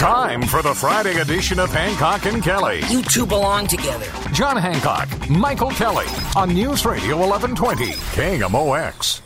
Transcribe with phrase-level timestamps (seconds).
[0.00, 2.80] Time for the Friday edition of Hancock and Kelley.
[2.88, 4.06] You two belong together.
[4.32, 9.20] John Hancock, Michael Kelley on News Radio 1120, KMOX.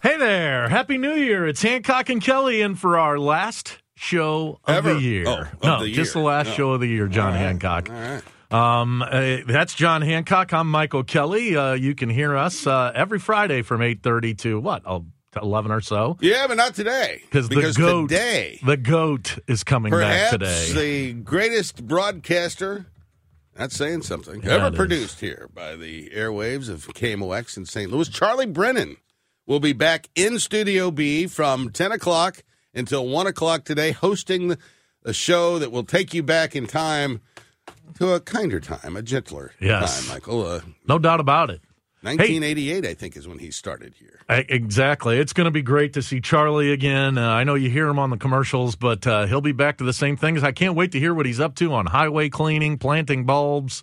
[0.00, 0.68] Hey there.
[0.68, 1.48] Happy New Year.
[1.48, 4.94] It's Hancock and Kelley in for our last show of Ever?
[4.94, 5.24] the year.
[5.26, 6.52] Oh, of no, the just the last No.
[6.54, 7.90] show of the year, John Hancock.
[7.90, 8.22] All right.
[8.52, 10.52] Um, uh, that's John Hancock.
[10.52, 11.56] I'm Michael Kelley.
[11.56, 15.06] Uh, you can hear us uh, every Friday from 8.30 to, what, oh,
[15.42, 16.16] 11 or so?
[16.20, 17.22] Yeah, but not today.
[17.24, 20.72] Because the goat, today, the goat is coming back today.
[20.72, 22.86] the greatest broadcaster,
[23.54, 24.76] that's saying something, Yeah, ever it is.
[24.78, 27.90] produced here by the airwaves of KMOX in St.
[27.90, 28.96] Louis, Charlie Brennan
[29.46, 32.42] will be back in Studio B from 10 o'clock
[32.74, 34.56] until 1 o'clock today, hosting
[35.04, 37.20] a show that will take you back in time
[37.98, 40.00] to a kinder time, a gentler Yes.
[40.06, 40.46] time, Michael.
[40.46, 41.60] Uh, no doubt about it.
[42.04, 44.20] 1988, I think, is when he started here.
[44.28, 45.18] Exactly.
[45.18, 47.18] It's going to be great to see Charlie again.
[47.18, 49.84] Uh, I know you hear him on the commercials, but uh, he'll be back to
[49.84, 50.42] the same things.
[50.42, 53.82] I can't wait to hear what he's up to on highway cleaning, planting bulbs,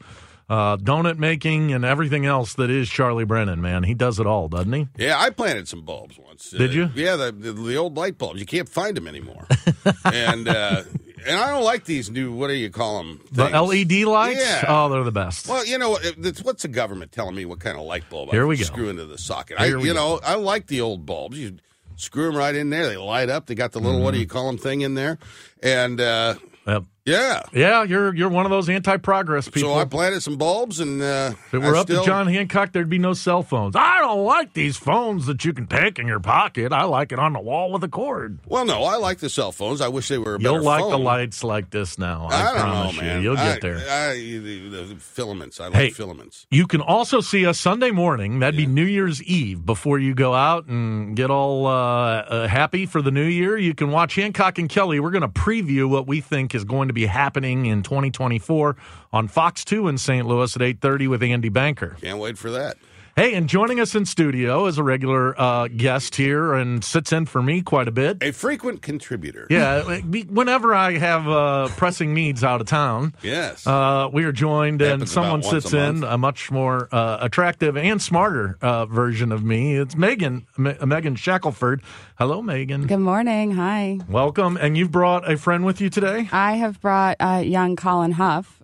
[0.50, 3.84] uh, donut making, and everything else that is Charlie Brennan, man.
[3.84, 4.88] He does it all, doesn't he?
[4.98, 6.50] Yeah, I planted some bulbs once.
[6.52, 6.90] Did Uh, you?
[6.94, 8.40] Yeah, the, the the old light bulbs.
[8.40, 9.48] You can't find them anymore.
[10.06, 10.84] and uh,
[11.28, 12.32] and I don't like these new.
[12.32, 13.22] What do you call them?
[13.32, 14.40] The LED lights?
[14.40, 14.66] Yeah.
[14.68, 15.48] Oh, they're the best.
[15.48, 15.98] Well, you know,
[16.44, 18.64] what's the government telling me what kind of light bulb Here I we go.
[18.64, 19.60] screw into the socket?
[19.60, 20.18] Here I, you go.
[20.18, 21.38] know, I like the old bulbs.
[21.38, 21.58] You
[21.96, 22.88] screw them right in there.
[22.90, 23.46] They light up.
[23.46, 24.22] They got the little what do Mm-hmm.
[24.22, 25.18] you call them thing in there,
[25.62, 26.36] and uh,
[26.68, 26.84] Yep.
[27.04, 27.42] Yeah.
[27.52, 29.74] Yeah, you're you're one of those anti-progress people.
[29.74, 32.28] So I planted some bulbs, and uh, if it were I up still, to John
[32.28, 33.76] Hancock, there'd be no cell phones.
[33.76, 36.72] I don't like these phones that you can take in your pocket.
[36.72, 38.38] I like it on the wall with a cord.
[38.46, 39.82] Well, no, I like the cell phones.
[39.82, 40.36] I wish they were.
[40.36, 42.28] A You'll like the lights like this now.
[42.30, 43.22] I, I, promise know, you.
[43.22, 43.78] You'll I- get there.
[43.78, 45.60] I, the, filaments.
[45.60, 45.90] I like Hey.
[45.90, 46.46] filaments.
[46.52, 48.40] You can also see us Sunday morning.
[48.40, 52.86] That'd be New Year's Eve before you go out and get all uh, uh, happy
[52.86, 53.58] for the new year.
[53.58, 55.00] You can watch Hancock and Kelley.
[55.00, 58.76] We're going to preview what we think is going to be happening in 2024
[59.12, 60.28] on Fox 2 in St.
[60.28, 61.98] Louis at 8:30 with Andy Banker.
[62.02, 62.78] Can't wait for that.
[63.18, 67.26] Hey, and joining us in studio is a regular uh, guest here and sits in
[67.26, 68.24] for me quite a bit.
[68.24, 69.48] A frequent contributor.
[69.50, 69.98] Yeah,
[70.30, 73.14] whenever I have uh, pressing needs out of town.
[73.22, 73.68] Yes.
[73.68, 78.02] Uh, we are joined, and someone sits a in a much more uh, attractive and
[78.02, 79.76] smarter uh, version of me.
[79.76, 81.82] It's Megan, M- Megan Shackelford.
[82.18, 82.88] Hello, Megan.
[82.88, 83.52] Good morning.
[83.52, 84.00] Hi.
[84.08, 84.56] Welcome.
[84.56, 88.64] And you've brought a friend with you today, I have brought uh, young Colin Huff.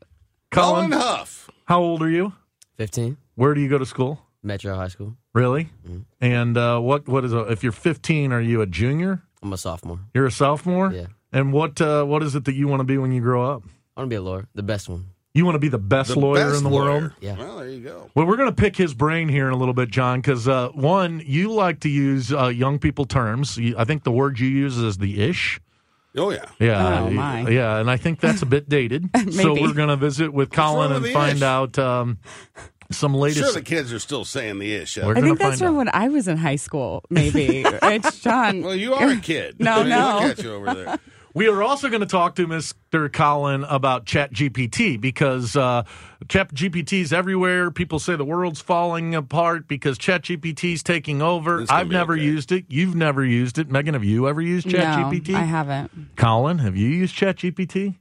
[0.51, 1.49] Colin Huff.
[1.65, 2.31] How old are you?
[2.77, 4.21] 15, Where do you go to school?
[4.47, 5.15] Metro High School.
[5.33, 5.65] Really?
[5.87, 5.99] Mm-hmm.
[6.21, 8.31] And uh, what what is a, if you're 15?
[8.33, 9.21] Are you a junior?
[9.43, 9.99] I'm a sophomore.
[10.13, 10.91] You're a sophomore.
[10.91, 11.05] Yeah.
[11.31, 13.63] And what uh, what is it that you want to be when you grow up?
[13.95, 15.05] I want to be a lawyer, the best one.
[15.33, 16.89] You want to be the best The lawyer best in the lawyer.
[17.01, 17.11] world.
[17.19, 17.37] Yeah.
[17.37, 18.09] Well, there you go.
[18.15, 20.69] Well, we're going to pick his brain here in a little bit, John, because uh,
[20.69, 23.59] one, you like to use uh, young people terms.
[23.77, 25.59] I think the word you use is the ish.
[26.15, 26.45] Oh yeah.
[26.59, 27.47] Yeah, Oh, my.
[27.49, 29.07] yeah, and I think that's a bit dated.
[29.31, 31.43] so we're going to visit with Colin and find ish?
[31.43, 32.17] out um,
[32.91, 33.43] some latest.
[33.43, 34.97] Sure, the kids are still saying the ish.
[34.97, 35.77] I think that's from out.
[35.77, 37.63] when I was in high school, maybe.
[37.65, 38.61] it's John.
[38.61, 39.59] Well, you are a kid.
[39.59, 40.19] No, I mean, no.
[40.21, 40.99] Look at you over there.
[41.37, 43.13] We are also going to talk to Mr.
[43.13, 45.83] Colin about ChatGPT because uh,
[46.25, 47.69] ChatGPT is everywhere.
[47.69, 51.63] People say the world's falling apart because ChatGPT is taking over.
[51.69, 52.23] I've never okay.
[52.23, 52.65] used it.
[52.69, 53.69] You've never used it.
[53.69, 55.29] Megan, have you ever used ChatGPT?
[55.29, 55.91] No, I haven't.
[56.15, 57.97] Colin, have you used ChatGPT?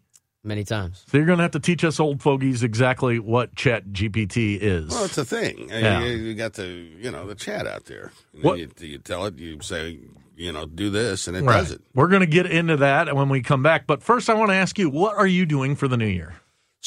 [0.47, 1.05] Many times.
[1.09, 4.91] So you're going to have to teach us old fogies exactly what Chat GPT is.
[4.91, 5.71] Well, it's a thing.
[5.73, 6.05] Uh, Yeah.
[6.05, 8.13] You, you got the you know the chat out there.
[8.33, 9.39] And What- You, you tell it.
[9.39, 9.99] You say
[10.37, 11.57] you know do this, and it right.
[11.59, 11.81] does it.
[11.95, 13.87] We're going to get into that when we come back.
[13.89, 16.35] But first, I want to ask you, what are you doing for the new year?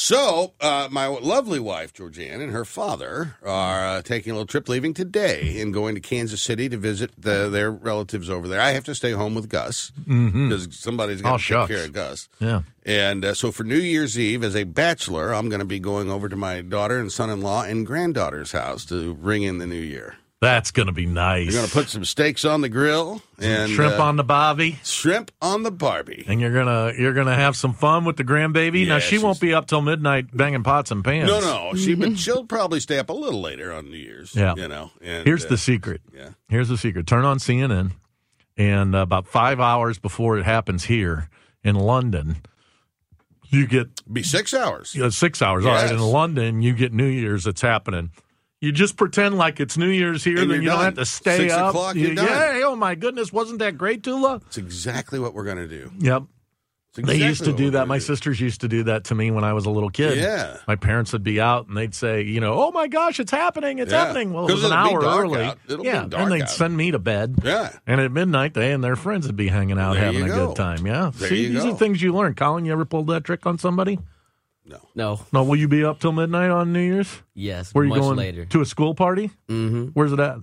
[0.01, 4.69] So, uh, my lovely wife, Georgianne, and her father are uh, taking a little trip,
[4.69, 8.61] leaving today and going to Kansas City to visit the, their relatives over there.
[8.61, 11.67] I have to stay home with Gus because somebody's got Oh, to take shucks.
[11.75, 12.29] care of Gus.
[12.39, 12.61] Yeah.
[12.85, 16.09] And uh, so for New Year's Eve, as a bachelor, I'm going to be going
[16.09, 19.67] over to my daughter and son in law and granddaughter's house to ring in the
[19.67, 20.15] new year.
[20.41, 21.45] That's going to be nice.
[21.45, 24.79] You're going to put some steaks on the grill and shrimp uh, on the bobby.
[24.85, 26.23] shrimp on the Barbie.
[26.27, 28.87] And you're gonna you're gonna have some fun with the grandbaby.
[28.87, 31.29] now she won't be up till midnight banging pots and pans.
[31.29, 34.33] No, no, she but she'll probably stay up a little later on New Year's.
[34.33, 34.55] Yeah.
[34.55, 34.91] you know.
[35.01, 36.01] And, Here's uh, the secret.
[36.13, 36.29] yeah.
[36.47, 37.05] Here's the secret.
[37.05, 37.91] Turn on CNN,
[38.55, 41.29] and uh, about five hours before it happens here
[41.65, 42.37] in London,
[43.49, 44.95] you get be six hours.
[44.97, 45.65] uh, six hours.
[45.65, 47.43] All right, in London, you get New Year's.
[47.43, 48.11] That's happening.
[48.61, 51.37] You just pretend like it's New Year's here, And then you don't have to stay
[51.37, 51.69] Six up.
[51.69, 52.27] o'clock, You- you're done.
[52.27, 52.61] Yay!
[52.63, 54.41] Oh my goodness, wasn't that great, Tula?
[54.47, 55.91] It's exactly what we're going to do.
[55.99, 56.23] Yep.
[56.97, 57.87] It's They used to do that.
[57.87, 58.03] My do.
[58.03, 60.17] sisters used to do that to me when I was a little kid.
[60.17, 60.57] Yeah.
[60.67, 63.77] My parents would be out and they'd say, you know, oh my gosh, it's happening,
[63.79, 64.05] it's Yeah.
[64.07, 64.33] happening.
[64.33, 65.53] Well, it was an hour early.
[65.67, 66.49] It'll be yeah, dark and they'd out.
[66.49, 67.35] send me to bed.
[67.43, 67.71] Yeah.
[67.85, 70.47] And at midnight, they and their friends would be hanging out, There having a go.
[70.47, 70.85] good time.
[70.87, 71.11] Yeah.
[71.15, 71.71] There See, these go.
[71.73, 72.33] are things you learn.
[72.33, 73.99] Colin, you ever pulled that trick on somebody?
[74.69, 74.79] No.
[74.95, 75.19] No.
[75.33, 75.43] No.
[75.43, 77.21] Will you be up till midnight on New Year's?
[77.33, 77.73] Yes.
[77.73, 78.45] Where are you much going later.
[78.45, 79.31] to a school party?
[79.49, 79.87] mm-hmm.
[79.87, 80.37] Where's it at?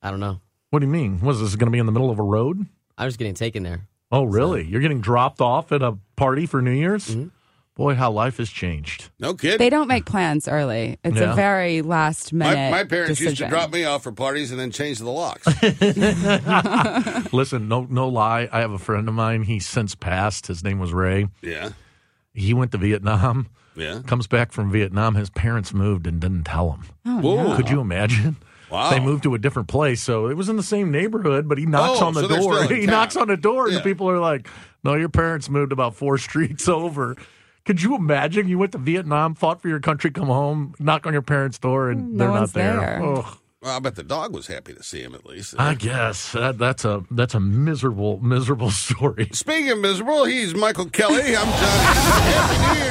[0.00, 0.40] I don't know.
[0.70, 1.20] What do you mean?
[1.20, 2.66] Was this going to be in the middle of a road?
[2.96, 3.86] I was getting taken there.
[4.12, 4.64] Oh, really?
[4.64, 7.08] You're getting dropped off at a party for New Year's?
[7.10, 7.28] Mm-hmm.
[7.76, 9.10] Boy, how life has changed.
[9.18, 9.58] No kidding.
[9.58, 10.96] They don't make plans early.
[11.02, 11.32] It's Yeah.
[11.32, 12.70] a very last minute.
[12.70, 15.44] my, my parents used to drop me off for parties and then change the locks.
[17.32, 18.48] Listen, no, no lie.
[18.52, 19.42] I have a friend of mine.
[19.42, 20.46] He's since passed.
[20.46, 21.26] His name was Ray.
[21.42, 21.70] yeah.
[22.32, 23.48] He went to Vietnam.
[23.76, 24.00] Yeah.
[24.06, 25.14] Comes back from Vietnam.
[25.14, 26.82] His parents moved and didn't tell him.
[27.06, 27.48] Oh, Whoa.
[27.48, 27.56] no.
[27.56, 28.36] Could you imagine?
[28.70, 28.90] Wow.
[28.90, 31.48] They moved to a different place, so it was in the same neighborhood.
[31.48, 32.64] But he knocks Oh, on the so door.
[32.72, 32.94] He town.
[32.94, 34.48] knocks on the door, and the people are like,
[34.82, 37.16] "No, your parents moved about four streets over."
[37.66, 38.48] Could you imagine?
[38.48, 41.88] You went to Vietnam, fought for your country, come home, knock on your parents' door,
[41.90, 42.76] and No they're not there.
[42.76, 43.02] there.
[43.02, 43.38] Ugh.
[43.62, 45.54] Well, I bet the dog was happy to see him at least.
[45.58, 49.28] I guess that, that's a that's a miserable miserable story.
[49.32, 51.34] Speaking of miserable, he's Michael Kelley.
[51.36, 51.46] I'm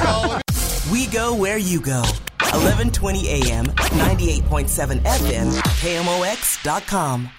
[0.02, 0.40] John.
[0.84, 1.34] Happy New Year to all of you.
[1.34, 2.02] We go where you go.
[2.40, 5.50] 1120 AM, 98.7 FM,
[5.80, 7.30] KMOX.com.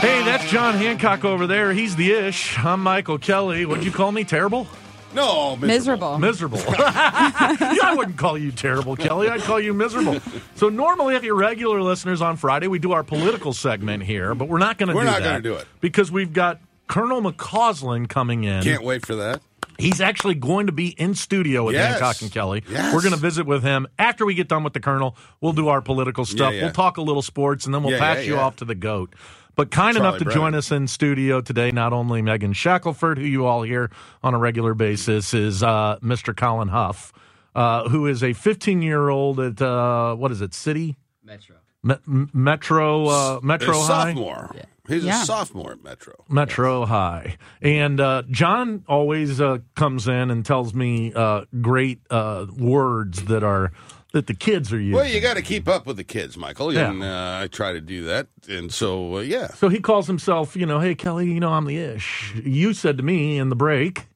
[0.00, 1.72] Hey, that's John Hancock over there.
[1.72, 2.58] He's the ish.
[2.58, 3.66] I'm Michael Kelley.
[3.66, 4.24] What'd you call me?
[4.24, 4.66] Terrible?
[5.14, 6.18] No, miserable.
[6.18, 6.58] Miserable.
[6.58, 6.74] Miserable.
[6.78, 9.28] yeah, I wouldn't call you terrible, Kelley.
[9.28, 10.20] I'd call you miserable.
[10.54, 14.48] So normally, if you're regular listeners on Friday, we do our political segment here, but
[14.48, 15.66] we're not going to do We're not gonna do it.
[15.80, 18.62] because we've got Colonel McCausland coming in.
[18.62, 19.40] Can't wait for that.
[19.78, 21.92] He's actually going to be in studio with Yes.
[22.00, 22.64] Hancock and Kelley.
[22.68, 22.92] Yes.
[22.92, 25.16] We're going to visit with him after we get done with the Colonel.
[25.40, 26.52] We'll do our political stuff.
[26.52, 26.62] yeah.
[26.64, 28.40] We'll talk a little sports, and then we'll Yeah, pass yeah, you yeah.
[28.40, 29.14] off to the goat.
[29.54, 30.40] But kind Charlie enough to Brennan.
[30.42, 33.90] join us in studio today, not only Megan Shackelford, who you all hear
[34.22, 36.36] on a regular basis, is uh, Mr.
[36.36, 37.12] Colin Huff,
[37.54, 41.56] uh, who is a 15 year old at uh, what is it, City Metro.
[41.84, 41.96] Me-
[42.32, 43.86] Metro uh, Metro a High.
[44.12, 44.54] sophomore.
[44.88, 45.22] He's Yeah.
[45.22, 46.14] a sophomore at Metro.
[46.28, 47.36] Metro High.
[47.62, 53.44] And uh, John always uh, comes in and tells me uh, great uh, words that
[53.44, 53.70] are
[54.12, 54.96] that the kids are using.
[54.96, 56.88] Well, you got to keep up with the kids, Michael, Yeah.
[56.90, 58.28] and uh, I try to do that.
[58.48, 61.66] And so, uh, yeah, so he calls himself, you know, hey Kelley, you know I'm
[61.66, 62.32] the ish.
[62.42, 64.06] You said to me in the break,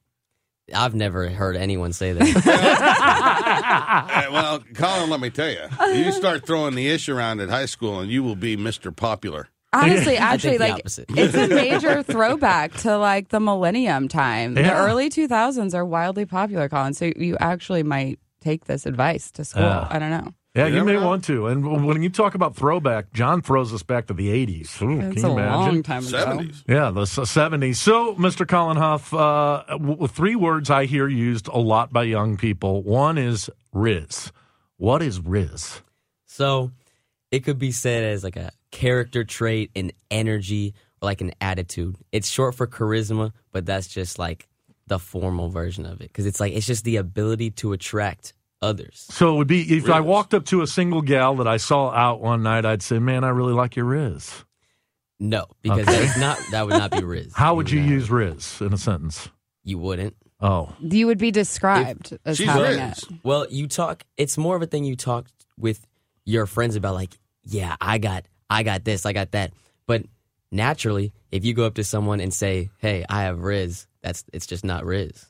[0.75, 4.27] I've never heard anyone say that.
[4.33, 5.61] Well, Colin, let me tell you,
[5.95, 9.49] you start throwing the ish around at high school, and you will be Mister Popular.
[9.73, 11.07] Honestly, actually, like opposite.
[11.11, 14.55] it's a major throwback to like the millennium time.
[14.55, 16.95] The early 2000s are wildly popular, Colin.
[16.95, 19.63] So you actually might take this advice to school.
[19.63, 19.87] Yeah.
[19.91, 20.35] I don't know.
[20.55, 21.07] yeah, You you, may know.
[21.07, 21.47] want to.
[21.47, 24.83] And when you talk about throwback, John throws us back to the 80s.
[24.83, 25.61] Ooh, It's can a you imagine?
[25.75, 26.19] long time ago.
[26.19, 26.65] Seventies.
[26.69, 27.77] Yeah, the 70s.
[27.77, 28.47] So, Mr.
[28.47, 32.83] Colin Huff, uh, w- three words I hear used a lot by young people.
[32.83, 34.33] One is Riz.
[34.77, 35.81] What is Riz?
[36.27, 36.73] So
[37.33, 41.97] it could be said as like a character trait, an energy, or like an attitude.
[42.13, 44.47] It's short for charisma, but that's just like
[44.87, 46.09] the formal version of it.
[46.09, 49.07] Because it's like, it's just the ability to attract others.
[49.11, 51.91] So it would be if I walked up to a single gal that I saw
[51.91, 54.45] out one night, I'd say, "Man, I really like your Riz."
[55.19, 56.05] No, because Okay.
[56.07, 57.33] that's not, that would not be Riz.
[57.37, 59.29] How would you not- use Riz in a sentence?
[59.65, 60.17] You wouldn't.
[60.41, 62.99] Oh, You would be described as She's having Riz.
[63.05, 63.09] it.
[63.23, 64.03] Well, you talk.
[64.17, 65.87] It's more of a thing you talk with
[66.25, 66.95] your friends about.
[66.95, 69.53] Like, yeah, I got, I got this, I got that.
[69.87, 70.05] But
[70.51, 74.47] naturally, if you go up to someone and say, "Hey, I have Riz," that's it's
[74.47, 75.27] just not Riz.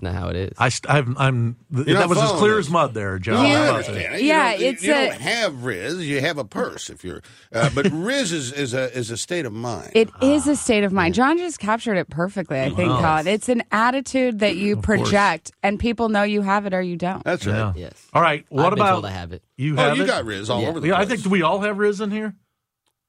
[0.00, 0.52] So it's not how it is.
[0.58, 1.56] I st- I've, I'm.
[1.74, 2.66] th- You're that not was as following clear this.
[2.66, 3.42] as mud there, John.
[3.42, 4.14] No, How I understand.
[4.14, 4.20] that?
[4.22, 6.06] You Yeah, don't, you- it's you a- don't have Riz.
[6.08, 9.46] You have a purse if you're, uh, but Riz is, is a is a state
[9.46, 9.90] of mind.
[9.94, 11.14] It is a state of mind.
[11.14, 13.26] John just captured it perfectly, I think, Colin.
[13.26, 14.84] It's an attitude that you course.
[15.02, 17.22] project, and people know you have it or you don't.
[17.24, 17.56] That's right.
[17.56, 17.72] Yeah.
[17.76, 18.06] yes.
[18.12, 18.44] All right.
[18.48, 19.42] What I've been about told I have it.
[19.56, 19.76] you?
[19.78, 20.06] Oh, you it?
[20.06, 20.68] got Riz all Yeah.
[20.68, 22.34] over the Yeah, I think do we all have Riz in here?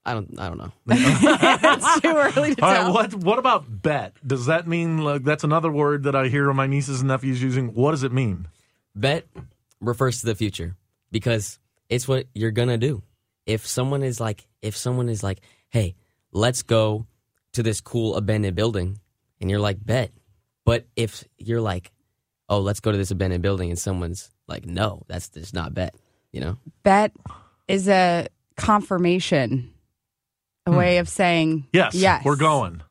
[0.06, 0.40] I don't.
[0.40, 0.72] I don't know.
[0.90, 2.84] it's too early to All tell.
[2.86, 2.94] right.
[2.94, 4.16] What What about bet?
[4.26, 7.74] Does that mean like that's another word that I hear my nieces and nephews using?
[7.74, 8.48] What does it mean?
[8.96, 9.28] Bet
[9.80, 10.76] refers to the future
[11.12, 13.04] because it's what you're gonna do.
[13.46, 15.96] If someone is like, if someone is like, hey,
[16.32, 17.06] let's go
[17.54, 19.00] to this cool abandoned building,
[19.40, 20.12] and you're like, bet.
[20.66, 21.92] But if you're like,
[22.50, 25.96] oh, let's go to this abandoned building, and someone's like, no, that's just not bet.
[26.32, 27.12] You know, Bet
[27.68, 28.28] is a
[28.58, 29.74] confirmation,
[30.66, 31.94] a way of saying Yes.
[31.96, 32.82] yes, We're going.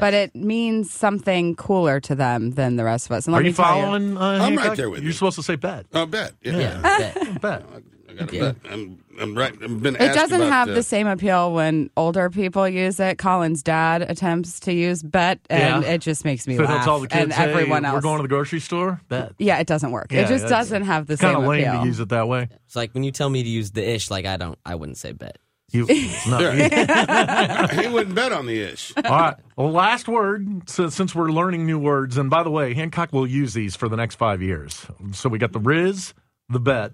[0.00, 3.26] But it means something cooler to them than the rest of us.
[3.26, 4.16] And let Are me you tell following?
[4.16, 4.76] Uh, I'm right Hancock?
[4.78, 5.12] there with You're you.
[5.12, 5.84] supposed to say bet.
[5.92, 6.32] Oh, bet.
[6.42, 6.56] Yeah.
[6.58, 7.40] yeah, bet.
[7.42, 7.64] Bet.
[8.08, 8.52] I got Yeah.
[8.70, 9.52] I'm, I'm right.
[9.62, 12.98] I've been It asked doesn't about, have uh, the same appeal when older people use
[13.00, 13.18] it.
[13.18, 15.90] Colin's dad attempts to use bet, and Yeah.
[15.92, 16.70] it just makes me So laugh.
[16.74, 17.94] that's all the kids and say, everyone else.
[17.94, 18.98] We're going to the grocery store.
[19.10, 19.32] Bet.
[19.38, 20.06] yeah, it doesn't work.
[20.10, 21.80] Yeah, it just that's- doesn't have the kind same of lame appeal.
[21.82, 22.48] to use it that way.
[22.66, 24.96] It's like when you tell me to use the ish, like I don't, I wouldn't
[24.98, 25.36] say bet.
[25.72, 25.86] You,
[26.28, 26.62] no, you-
[27.82, 28.92] he wouldn't bet on the ish.
[28.96, 29.36] all right.
[29.56, 30.68] Well, last word.
[30.68, 33.88] So, since we're learning new words, and by the way, Hancock will use these for
[33.88, 34.86] the next five years.
[35.12, 36.12] So we got the Riz,
[36.48, 36.92] the bet,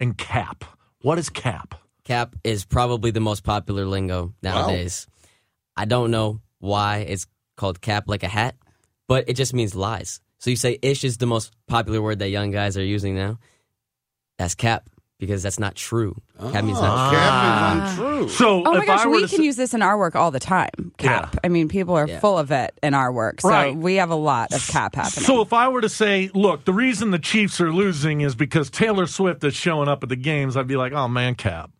[0.00, 0.64] and cap.
[1.02, 1.74] What is cap?
[2.04, 5.06] Cap is probably the most popular lingo nowadays.
[5.76, 8.56] I don't know why it's called cap like a hat,
[9.08, 10.20] but it just means lies.
[10.38, 13.38] So you say ish is the most popular word that young guys are using now.
[14.38, 16.14] That's cap because that's not true.
[16.38, 16.62] Cap ah.
[16.62, 17.18] means not true.
[17.18, 18.28] Cap untrue.
[18.28, 19.96] So Oh my if gosh, I were we to can say- use this in our
[19.98, 20.92] work all the time.
[20.98, 21.30] Cap.
[21.34, 21.40] Yeah.
[21.44, 22.20] I mean, people are Yeah.
[22.20, 23.74] full of it in our work, so Right.
[23.76, 25.24] we have a lot of cap happening.
[25.24, 28.68] So if I were to say, look, the reason the Chiefs are losing is because
[28.70, 31.70] Taylor Swift is showing up at the games, I'd be like, oh man, cap.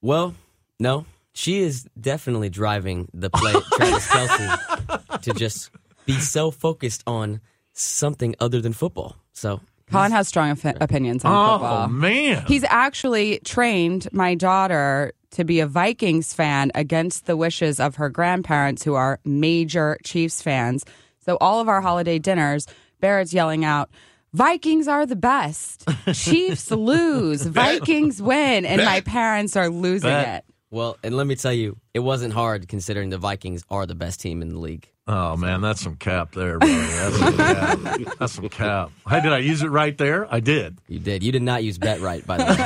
[0.00, 0.34] Well,
[0.78, 5.70] no, she is definitely driving the play, Travis Kelce, to just
[6.06, 7.40] be so focused on
[7.72, 9.16] something other than football.
[9.32, 11.84] So Colin has strong op- opinions on Oh football.
[11.84, 12.44] Oh man.
[12.46, 18.08] He's actually trained my daughter to be a Vikings fan against the wishes of her
[18.08, 20.84] grandparents, who are major Chiefs fans.
[21.20, 22.66] So all of our holiday dinners,
[23.00, 23.90] Barrett's yelling out,
[24.32, 25.84] Vikings are the best.
[26.12, 27.42] Chiefs lose.
[27.42, 28.64] Vikings win.
[28.64, 30.44] And my parents are losing Bet.
[30.48, 30.54] it.
[30.70, 34.20] Well, and let me tell you, it wasn't hard considering the Vikings are the best
[34.20, 34.88] team in the league.
[35.08, 36.96] Oh man, that's some cap there, brother.
[36.96, 37.80] That's some cap.
[38.20, 38.92] That's some cap.
[39.08, 40.32] Hey, did I use it right there?
[40.34, 40.80] I did.
[40.88, 41.24] You did.
[41.24, 42.56] You did not use bet right, by the way.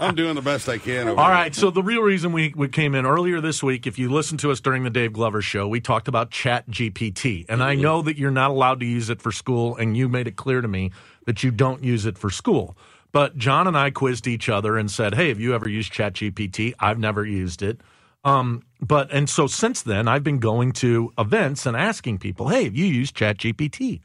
[0.00, 1.08] I'm doing the best I can.
[1.10, 1.52] Over All here.
[1.54, 4.52] So the real reason we, we came in earlier this week, if you listened to
[4.52, 7.46] us during the Dave Glover show, we talked about Chat GPT.
[7.50, 10.28] And I know that you're not allowed to use it for school, and you made
[10.28, 10.92] it clear to me
[11.26, 12.78] that you don't use it for school.
[13.12, 16.14] But John and I quizzed each other and said, Hey, have you ever used Chat
[16.14, 16.74] GPT?
[16.80, 17.82] I've never used it.
[18.24, 22.64] Um, but and so since then I've been going to events and asking people, Hey,
[22.64, 24.00] have you used Chat GPT?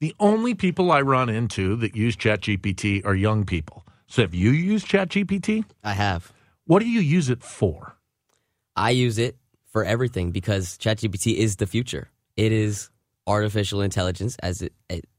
[0.00, 3.86] The only people I run into that use Chat GPT are young people.
[4.06, 5.64] So have you used Chat GPT?
[5.84, 6.32] I have.
[6.64, 7.96] What do you use it for?
[8.76, 9.36] I use it
[9.70, 12.10] for everything because ChatGPT is the future.
[12.36, 12.90] It is
[13.26, 14.72] artificial intelligence as it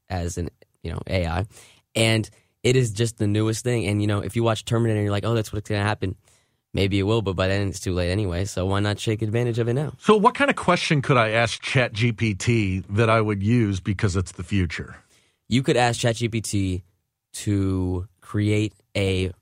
[0.08, 0.50] as an
[0.82, 1.46] you know AI,
[1.94, 2.28] and
[2.62, 3.86] it is just the newest thing.
[3.86, 6.16] And you know, if you watch Terminator, you're like, oh, that's what's going to happen.
[6.74, 8.44] Maybe it will, but by then it's too late anyway.
[8.44, 9.92] So why not take advantage of it now?
[10.00, 14.32] So, what kind of question could I ask ChatGPT that I would use because it's
[14.32, 14.96] the future?
[15.48, 16.82] You could ask ChatGPT
[17.34, 19.32] to create a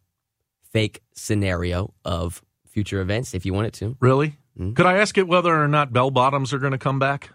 [0.71, 3.97] fake scenario of future events if you want it to.
[4.01, 4.37] Really?
[4.59, 4.77] Mhm.
[4.77, 7.31] Could I ask it whether or not bell bottoms are going to come back?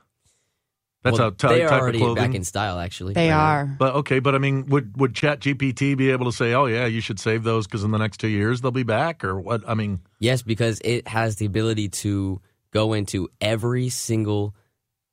[1.03, 2.23] That's Well, a ty- they are type of already clothing.
[2.23, 3.13] back in style, actually.
[3.13, 3.65] They Right are.
[3.79, 7.01] But okay, but I mean, would would ChatGPT be able to say, "Oh yeah, you
[7.01, 9.61] should save those because in the next two years they'll be back," or what?
[9.67, 14.53] I mean, Yes, because it has the ability to go into every single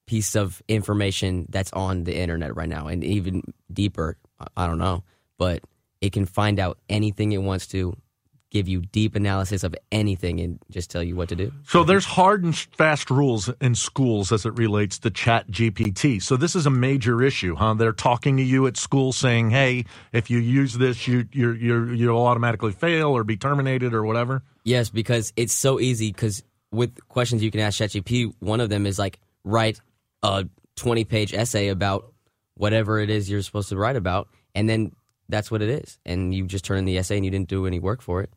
[0.06, 4.16] piece of information that's on the internet right now, and even deeper.
[4.40, 5.04] I- I don't know,
[5.38, 5.62] but
[6.00, 7.96] it can find out anything it wants to,
[8.54, 11.52] give you deep analysis of anything, and just tell you what to do.
[11.66, 16.22] so there's hard and fast rules in schools as it relates to ChatGPT.
[16.22, 17.74] So this is a major issue, huh?
[17.74, 21.92] They're talking to you at school saying, "Hey, if you use this, you you're, you're
[21.92, 26.12] you'll automatically fail or be terminated or whatever." Yes, because it's so easy.
[26.12, 29.80] Because with questions you can ask ChatGPT, one of them is like write
[30.22, 30.46] a
[30.76, 32.12] twenty-page essay about
[32.54, 34.92] whatever it is you're supposed to write about, and then
[35.28, 35.98] that's what it is.
[36.06, 38.30] And you just turn in the essay, and you didn't do any work for it.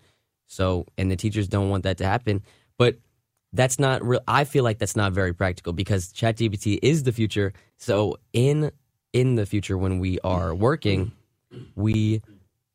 [0.47, 2.41] So, and the teachers don't want that to happen.
[2.77, 2.97] But
[3.53, 4.21] that's not real.
[4.27, 7.53] I feel like that's not very practical because ChatGPT is the future.
[7.77, 8.71] So in
[9.13, 11.11] in the future, when we are working,
[11.75, 12.21] we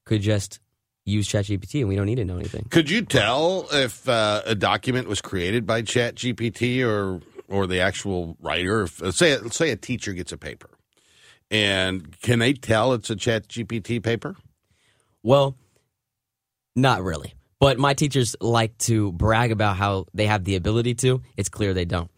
[0.05, 0.61] could just
[1.05, 2.67] use ChatGPT, and we don't need to know anything.
[2.71, 7.81] Could you tell if uh, a document was created by Chat GPT or or the
[7.81, 8.83] actual writer?
[8.83, 10.71] If, uh, say say a teacher gets a paper,
[11.50, 14.37] and can they tell it's a Chat GPT paper?
[15.23, 15.57] Well,
[16.75, 17.35] not really.
[17.62, 21.23] But my teachers like to brag about how they have the ability to.
[21.37, 22.11] It's clear they don't.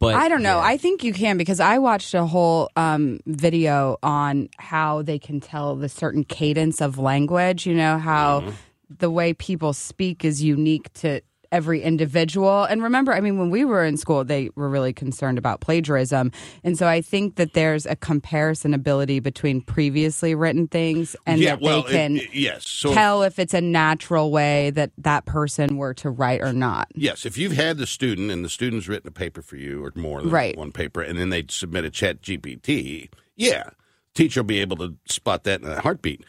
[0.00, 0.58] But I don't know.
[0.58, 0.64] yeah.
[0.72, 5.40] I think you can because I watched a whole um, video on how they can
[5.40, 7.64] tell the certain cadence of language.
[7.64, 8.50] You know, how Mm-hmm.
[8.98, 11.20] the way people speak is unique to
[11.52, 12.64] every individual.
[12.64, 16.32] And remember, I mean, when we were in school, they were really concerned about plagiarism.
[16.64, 21.60] And so I think that there's a comparison ability between previously written things and that
[21.60, 22.68] well, they can it- yes.
[22.68, 26.88] So tell if it's a natural way that that person were to write or not.
[26.94, 29.92] Yes, if you've had the student and the student's written a paper for you or
[29.94, 30.56] more than Right.
[30.56, 33.70] one paper, and then they submit a chat GPT, yeah,
[34.14, 36.24] teacher will be able to spot that in a heartbeat.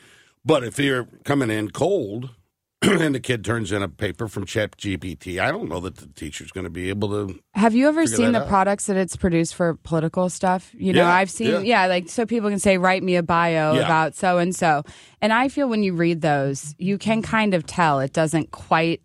[0.46, 2.30] But if you're coming in cold
[2.82, 5.40] and the kid turns in a paper from Chat GPT.
[5.40, 7.38] I don't know that the teacher's going to be able to.
[7.54, 8.48] Have you ever seen the out.
[8.48, 10.72] products that it's produced for political stuff?
[10.74, 11.60] You know, Yeah, I've seen, yeah.
[11.60, 11.86] yeah.
[11.88, 13.82] like so people can say, write me a bio Yeah.
[13.86, 14.84] about so and so.
[15.22, 19.02] And I feel when you read those, you can kind of tell it doesn't quite,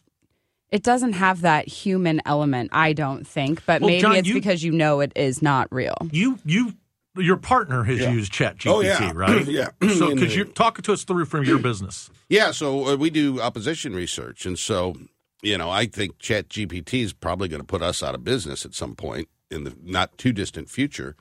[0.70, 3.64] it doesn't have that human element, I don't think.
[3.66, 5.96] But Well, maybe John, it's you- because you know it is not real.
[6.12, 6.74] You you
[7.16, 9.12] your partner has used ChatGPT, Oh, yeah.
[9.14, 9.46] right?
[9.46, 9.68] Yeah.
[9.98, 12.10] So could you talk to us through from your business?
[12.28, 14.96] Yeah, so uh, we do opposition research, and so
[15.42, 18.74] you know, I think ChatGPT is probably going to put us out of business at
[18.74, 21.16] some point in the not too distant future.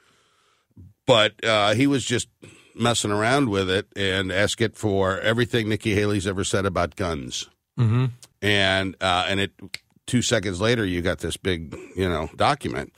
[1.05, 2.29] But uh, he was just
[2.73, 7.49] messing around with it and asked it for everything Nikki Haley's ever said about guns,
[7.77, 8.05] Mm-hmm.
[8.41, 9.51] and uh, and it
[10.07, 12.93] two seconds later you got this big you know document,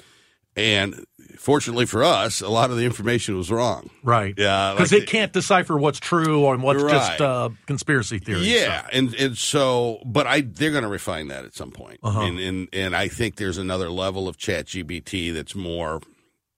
[0.55, 1.05] and
[1.37, 3.89] fortunately for us, a lot of the information was wrong.
[4.03, 4.33] Right.
[4.37, 8.41] Yeah, Because like it can't decipher what's true or what's just uh, conspiracy theory.
[8.41, 12.21] Yeah, and and so, but I they're going to refine that at some point, Uh-huh.
[12.21, 16.01] and and and I think there's another level of Chat GPT that's more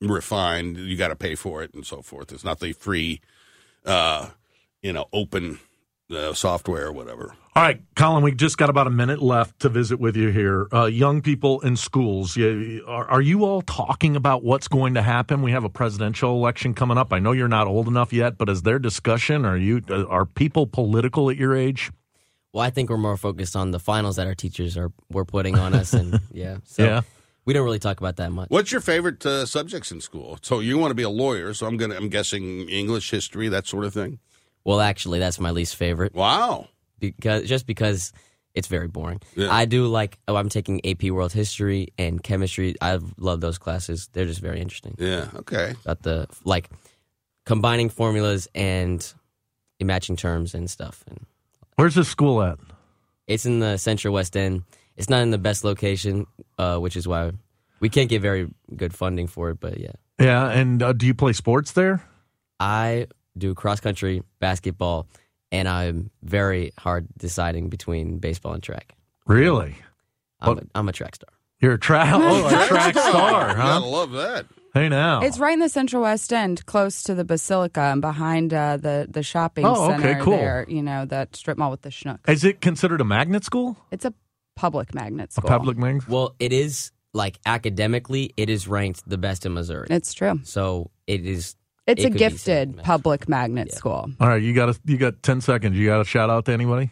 [0.02, 0.78] refined.
[0.78, 2.32] You got to pay for it and so forth.
[2.32, 3.22] It's not the free,
[3.86, 4.30] uh,
[4.82, 5.60] you know, open
[6.12, 7.34] uh, software or whatever.
[7.58, 10.68] All right, Colin, we just got about a minute left to visit with you here.
[10.72, 15.02] Uh, young people in schools, you, are, are you all talking about what's going to
[15.02, 15.42] happen?
[15.42, 17.12] We have a presidential election coming up.
[17.12, 19.44] I know you're not old enough yet, but is there discussion?
[19.44, 21.92] Are you uh, are people political at your age?
[22.54, 25.58] Well, I think we're more focused on the finals that our teachers are were putting
[25.58, 27.02] on us, and yeah, so Yeah.
[27.46, 28.52] we don't really talk about that much.
[28.52, 30.38] What's your favorite uh, subjects in school?
[30.44, 31.56] So you want to be a lawyer?
[31.56, 34.20] So I'm gonna I'm guessing English, history, that sort of thing.
[34.64, 36.68] Well, actually, that's my least favorite Wow.
[37.00, 38.12] Because just because
[38.54, 39.22] it's very boring.
[39.36, 39.54] Yeah.
[39.54, 40.18] I do like.
[40.28, 42.76] Oh, I'm taking AP World History and Chemistry.
[42.82, 44.10] I love those classes.
[44.14, 44.96] They're just very interesting.
[44.98, 45.28] Yeah.
[45.36, 45.76] Okay.
[45.86, 46.70] About the like
[47.46, 49.14] combining formulas and
[49.82, 51.04] matching terms and stuff.
[51.08, 51.26] And
[51.76, 52.58] Where's this school at?
[53.28, 54.64] it's in the Central West End.
[54.96, 56.26] It's not in the best location,
[56.58, 57.32] uh, which is why
[57.80, 59.60] we can't get very good funding for it.
[59.60, 62.02] But yeah, Yeah, and uh, do you play sports there?
[62.60, 63.06] I
[63.38, 65.08] do cross country, basketball,
[65.52, 68.96] and I'm very hard deciding between baseball and track.
[69.26, 69.76] Really?
[70.40, 71.30] I'm, a, I'm a track star.
[71.60, 73.80] You're a track oh, a track star, You huh?
[73.80, 74.46] gotta love that.
[74.74, 75.22] Hey now.
[75.22, 79.08] It's right in the Central West End, close to the Basilica and behind uh, the
[79.10, 80.38] the shopping Oh, okay, center cool.
[80.38, 80.66] there.
[80.70, 82.30] You know that strip mall with the Schnucks.
[82.30, 83.76] Is it considered a magnet school?
[83.92, 84.14] It's a
[84.56, 85.48] public magnet school.
[85.48, 86.08] A public magnet?
[86.08, 89.88] Well, it is like academically, it is ranked the best in Missouri.
[89.90, 90.40] It's true.
[90.44, 91.56] So it is.
[91.88, 93.76] It's it a gifted public magnet Yeah.
[93.76, 94.12] school.
[94.20, 95.76] All right, you got a, you got 10 seconds.
[95.78, 96.92] You got a shout out to anybody?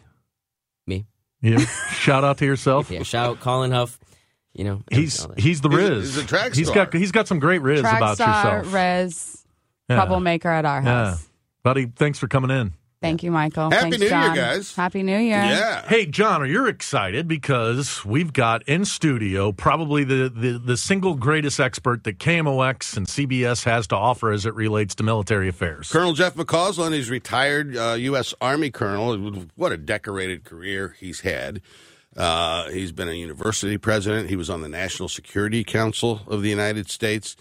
[0.86, 1.06] Me.
[1.42, 1.58] Yeah.
[1.92, 2.90] shout out to yourself?
[2.90, 3.98] Yeah, shout out Colin Huff.
[4.54, 6.14] You know, He's he's the He's a- Riz.
[6.14, 6.86] he's a track He's star.
[6.86, 8.72] got he's got some great Riz Track about star, yourself.
[8.74, 9.46] Rez,
[9.90, 9.96] Yeah.
[9.96, 11.10] troublemaker at our Yeah.
[11.10, 11.28] house.
[11.62, 12.72] Buddy, thanks for coming in.
[13.02, 13.70] Thank you, Michael.
[13.70, 14.34] Happy Thanks, New Year, John.
[14.34, 14.74] guys.
[14.74, 15.36] Happy New Year.
[15.36, 15.86] Yeah.
[15.86, 21.14] Hey, John, are you excited because we've got in studio probably the, the, the single
[21.14, 25.90] greatest expert that KMOX and CBS has to offer as it relates to military affairs.
[25.90, 28.32] Colonel Jeff McCausland is retired uh, U.S.
[28.40, 29.44] Army colonel.
[29.56, 31.60] What a decorated career he's had.
[32.16, 34.30] Uh, he's been a university president.
[34.30, 37.36] He was on the National Security Council of the United States.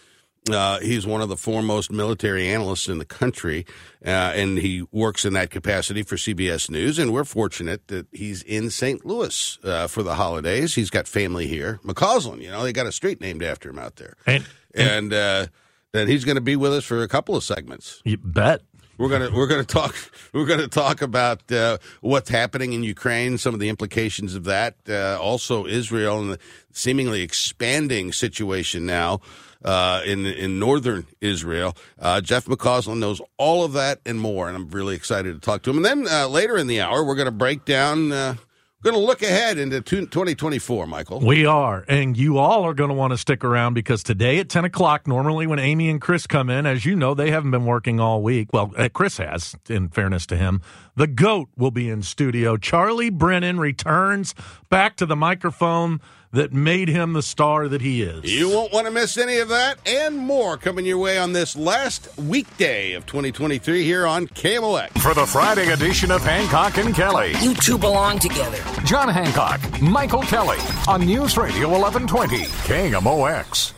[0.49, 3.65] Uh, he's one of the foremost military analysts in the country,
[4.05, 6.99] uh, and he works in that capacity for CBS News.
[6.99, 9.05] And we're fortunate that he's in St.
[9.05, 10.75] Louis uh, for the holidays.
[10.75, 11.79] He's got family here.
[11.83, 14.15] McCausland, you know, they got a street named after him out there.
[14.27, 15.47] And, And uh,
[15.93, 18.01] then he's going to be with us for a couple of segments.
[18.03, 18.61] you bet.
[18.97, 19.95] We're gonna we're gonna talk
[20.33, 24.75] we're gonna talk about uh, what's happening in Ukraine, some of the implications of that.
[24.87, 26.39] Uh, also, Israel and the
[26.71, 29.19] seemingly expanding situation now
[29.65, 31.75] uh, in in northern Israel.
[31.99, 35.63] Uh, Jeff McCausland knows all of that and more, and I'm really excited to talk
[35.63, 35.77] to him.
[35.77, 38.37] And then uh, later in the hour, we're gonna break down.
[38.85, 41.19] We're gonna look ahead into 2024, Michael.
[41.19, 41.83] We are.
[41.87, 45.07] And you all are going to want to stick around because today at 10 o'clock,
[45.07, 48.21] normally when Amy and Chris come in, as you know, they haven't been working all
[48.21, 48.53] week.
[48.53, 50.61] Well, uh, Chris has, in fairness to him.
[50.95, 52.57] The GOAT will be in studio.
[52.57, 54.35] Charlie Brennan returns
[54.69, 55.99] back to the microphone
[56.31, 58.23] that made him the star that he is.
[58.33, 61.55] You won't want to miss any of that and more coming your way on this
[61.55, 64.99] last weekday of 2023 here on KMOX.
[65.01, 68.57] For the Friday edition of Hancock and Kelley, You two belong together.
[68.85, 70.57] John Hancock, Michael Kelley
[70.87, 73.74] on News Radio 1120, KMOX.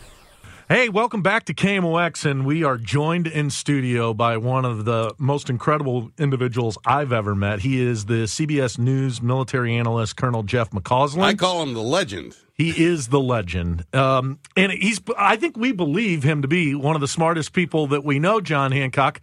[0.69, 5.15] Hey, welcome back to KMOX, and we are joined in studio by one of the
[5.17, 7.61] most incredible individuals I've ever met.
[7.61, 11.23] He is the CBS News military analyst, Colonel Jeff McCausland.
[11.23, 12.35] I call him the legend.
[12.53, 13.85] He is the legend.
[13.95, 17.87] Um, and he's, I think we believe him to be one of the smartest people
[17.87, 19.21] that we know, John Hancock,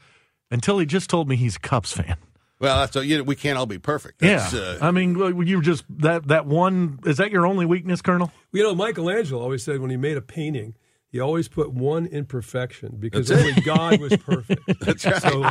[0.50, 2.16] until he just told me he's a Cubs fan.
[2.58, 4.22] Well, that's a, you know, we can't all be perfect.
[4.22, 8.00] Yeah, uh, I mean, well, you just that that one is that your only weakness,
[8.00, 8.32] Colonel?
[8.52, 10.74] You know, Michelangelo always said when he made a painting,
[11.14, 14.62] he always put one imperfection because That's only God was perfect.
[14.80, 15.22] That's right.
[15.22, 15.48] So,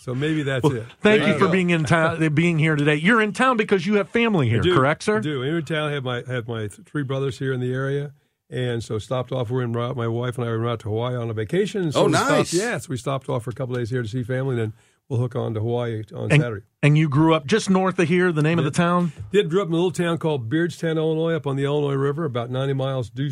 [0.00, 0.84] so maybe that's it.
[1.00, 1.50] Thank There you for go.
[1.50, 2.96] being in town, uh, being here today.
[2.96, 5.16] You're in town because you have family here, do, correct, sir?
[5.16, 5.42] I do.
[5.42, 5.88] I'm in town.
[5.88, 8.12] I have my have my th- three brothers here in the area,
[8.50, 9.48] and so stopped off.
[9.48, 9.96] We're in route.
[9.96, 11.90] My wife and I were route to Hawaii on a vacation.
[11.90, 12.52] So Oh, stopped- nice.
[12.52, 14.72] yeah, so we stopped off for a couple days here to see family, and then
[15.08, 16.66] we'll hook on to Hawaii on And, Saturday.
[16.82, 18.30] and you grew up just north of here.
[18.30, 19.12] The name of the town?
[19.32, 22.26] Did grew up in a little town called Beardstown, Illinois, up on the Illinois River,
[22.26, 23.30] about 90 miles due.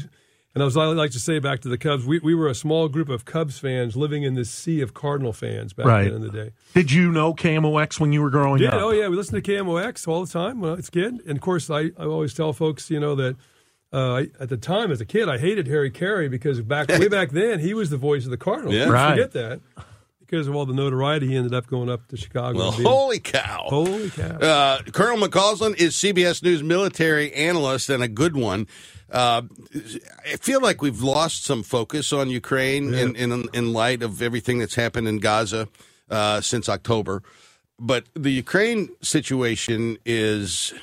[0.53, 2.55] And I was I like to say back to the Cubs, we, we were a
[2.57, 6.05] small group of Cubs fans living in this sea of Cardinal fans back Right.
[6.05, 6.51] then in the day.
[6.75, 8.61] Did you know KMOX when you were growing up?
[8.73, 8.83] Yeah, up?
[8.83, 11.21] oh yeah, we listened to KMOX all the time when I was a kid.
[11.27, 13.37] And of course, I, I always tell folks, you know, that
[13.93, 17.07] uh, I, at the time as a kid, I hated Harry Caray because back way
[17.19, 18.75] back then he was the voice of the Cardinals.
[18.75, 18.85] Yeah.
[18.87, 19.11] People Right.
[19.13, 19.61] Forget that
[20.21, 22.59] because of all the notoriety, he ended up going up to Chicago.
[22.59, 23.67] well, being- holy cow.
[23.69, 24.37] holy cow!
[24.39, 28.67] Uh, Colonel McCausland is CBS News military analyst and a good one.
[29.11, 29.43] Uh,
[30.25, 34.59] I feel like we've lost some focus on Ukraine in, in in light of everything
[34.59, 35.69] that's happened in Gaza
[36.11, 37.23] uh, since October.
[37.79, 40.75] But the Ukraine situation is,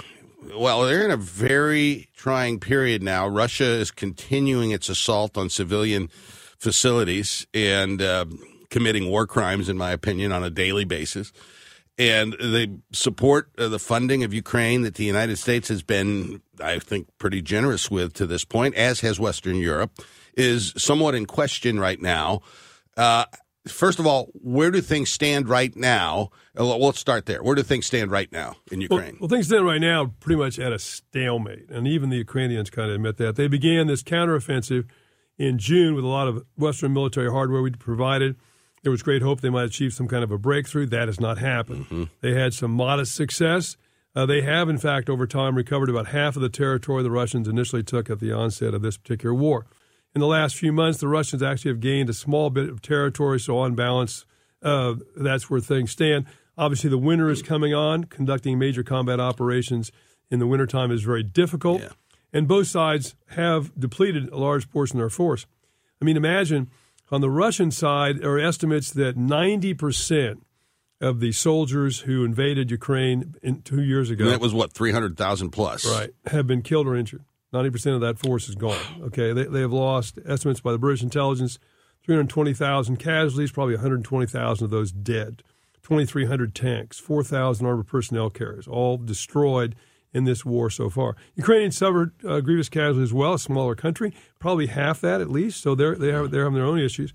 [0.56, 3.28] well, they're in a very trying period now.
[3.28, 6.10] Russia is continuing its assault on civilian
[6.58, 8.26] facilities and uh,
[8.70, 11.32] committing war crimes, in my opinion, on a daily basis
[11.98, 16.80] and they support uh, the funding of Ukraine that the United States has been, I
[16.80, 19.92] think, pretty generous with to this point, as has Western Europe,
[20.36, 22.42] is somewhat in question right now.
[22.96, 23.26] Uh,
[23.68, 26.30] first of all, where do things stand right now?
[26.60, 27.42] Uh, well, Let's start there.
[27.44, 29.18] Where do things stand right now in Well, Ukraine?
[29.20, 32.90] well, things stand right now pretty much at a stalemate, and even the Ukrainians kind
[32.90, 33.36] of admit that.
[33.36, 34.86] They began this counteroffensive
[35.38, 38.36] in June with a lot of Western military hardware we provided.
[38.88, 40.86] There was great hope they might achieve some kind of a breakthrough.
[40.86, 42.08] That has not happened.
[42.22, 43.76] They had some modest success.
[44.16, 47.50] Uh, they have, in fact, over time recovered about half of the territory the Russians
[47.50, 49.66] initially took at the onset of this particular war.
[50.16, 53.42] In the last few months, the Russians actually have gained a small bit of territory,
[53.42, 54.26] so on balance,
[54.64, 56.26] uh, that's where things stand.
[56.58, 58.06] Obviously, the winter is coming on.
[58.06, 59.92] Conducting major combat operations
[60.32, 61.82] in the wintertime is very difficult.
[61.82, 61.90] Yeah.
[62.32, 65.46] And both sides have depleted a large portion of their force.
[66.02, 66.70] I mean, imagine
[67.12, 70.42] on the Russian side, there are estimates that 90%
[71.00, 74.92] of the soldiers who invaded Ukraine in, two years ago And that was what three
[74.92, 77.24] hundred thousand plus, right, have been killed or injured.
[77.54, 78.80] Ninety percent of that force is gone.
[79.04, 81.60] Okay, they, they have lost estimates by the British intelligence,
[82.04, 85.44] three hundred twenty thousand casualties, probably one hundred twenty thousand of those dead,
[85.84, 89.76] twenty three hundred tanks, four thousand armored personnel carriers, all destroyed
[90.14, 91.16] in this war so far.
[91.36, 95.62] Ukrainians suffered uh, grievous casualties as well, a smaller country, probably half that at least.
[95.62, 97.14] So they're they have they're having their own issues.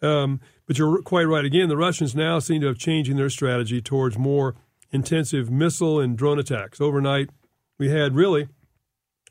[0.00, 1.44] Um, but you're quite right.
[1.44, 4.54] Again, the Russians now seem to have changing their strategy towards more
[4.90, 6.80] intensive missile and drone attacks.
[6.80, 7.30] Overnight,
[7.78, 8.48] we had really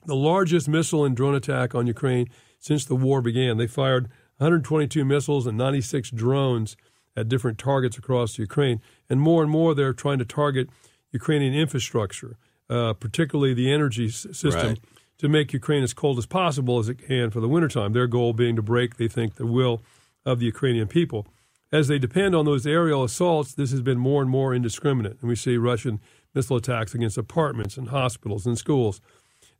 [0.06, 2.28] the largest missile and drone attack on Ukraine
[2.60, 3.58] since the war began.
[3.58, 6.78] They fired 122 missiles and 96 drones
[7.15, 8.80] at different targets across Ukraine.
[9.10, 10.70] And more and more, they're trying to target
[11.12, 12.38] Ukrainian infrastructure,
[12.69, 14.80] uh, particularly the energy s- system, Right.
[15.19, 17.93] to make Ukraine as cold as possible as it can for the wintertime.
[17.93, 19.82] Their goal being to break, they think, the will
[20.25, 21.25] of the Ukrainian people.
[21.71, 25.17] As they depend on those aerial assaults, this has been more and more indiscriminate.
[25.19, 25.99] And we see Russian
[26.34, 29.01] missile attacks against apartments and hospitals and schools.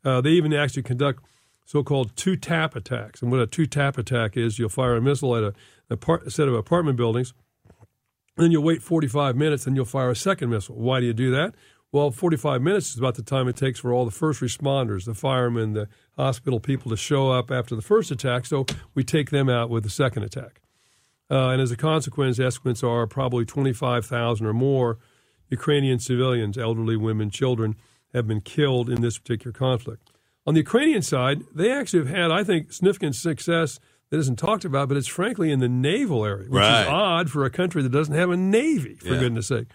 [0.06, 1.24] Uh, they even actually conduct
[1.66, 3.22] so-called two-tap attacks.
[3.22, 5.54] And what a two-tap attack is, you'll fire a missile at a,
[5.90, 7.34] a, part, a set of apartment buildings,
[8.38, 10.76] then you'll wait 45 minutes, and you'll fire a second missile.
[10.76, 11.56] Why do you do that?
[11.98, 15.16] Well, 45 minutes is about the time it takes for all the first responders, the
[15.16, 18.46] firemen, the hospital people to show up after the first attack.
[18.46, 20.62] So we take them out with the second attack.
[21.32, 25.00] Uh, and as a consequence, estimates are probably 25,000 or more
[25.50, 27.76] Ukrainian civilians, elderly women, children,
[28.14, 30.12] have been killed in this particular conflict.
[30.46, 33.80] On the Ukrainian side, they actually have had, I think, significant success
[34.12, 36.84] that isn't talked about, but it's frankly in the naval area, which Right.
[36.84, 39.20] is odd for a country that doesn't have a navy, for Yeah.
[39.20, 39.66] goodness sake.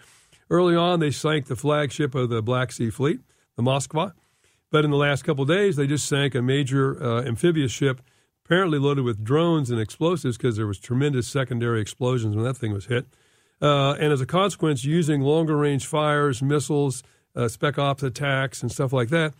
[0.49, 3.19] Early on, they sank the flagship of the Black Sea Fleet,
[3.55, 4.13] the Moskva.
[4.71, 8.01] But in the last couple days, they just sank a major uh, amphibious ship,
[8.45, 12.73] apparently loaded with drones and explosives because there was tremendous secondary explosions when that thing
[12.73, 13.05] was hit.
[13.61, 17.03] Uh, and as a consequence, using longer range fires, missiles,
[17.35, 19.33] uh, spec ops attacks, and stuff like that,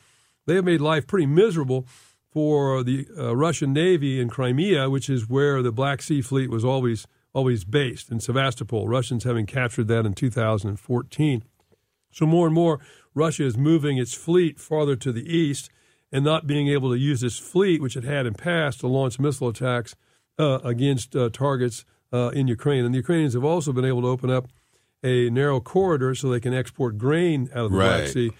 [0.46, 1.86] they have made life pretty miserable
[2.32, 6.66] for the uh, Russian Navy in Crimea, which is where the Black Sea Fleet was
[6.66, 8.88] always always based in Sevastopol.
[8.88, 11.44] Russians having captured that in 2014.
[12.12, 12.80] So more and more,
[13.16, 15.70] Russia is moving its fleet farther to the east
[16.12, 19.20] and not being able to use this fleet, which it had in past, to launch
[19.20, 19.96] missile attacks
[20.38, 22.86] uh, against uh, targets uh, in Ukraine.
[22.86, 24.48] And the Ukrainians have also been able to open up
[25.04, 28.32] a narrow corridor so they can export grain out of the Black Sea,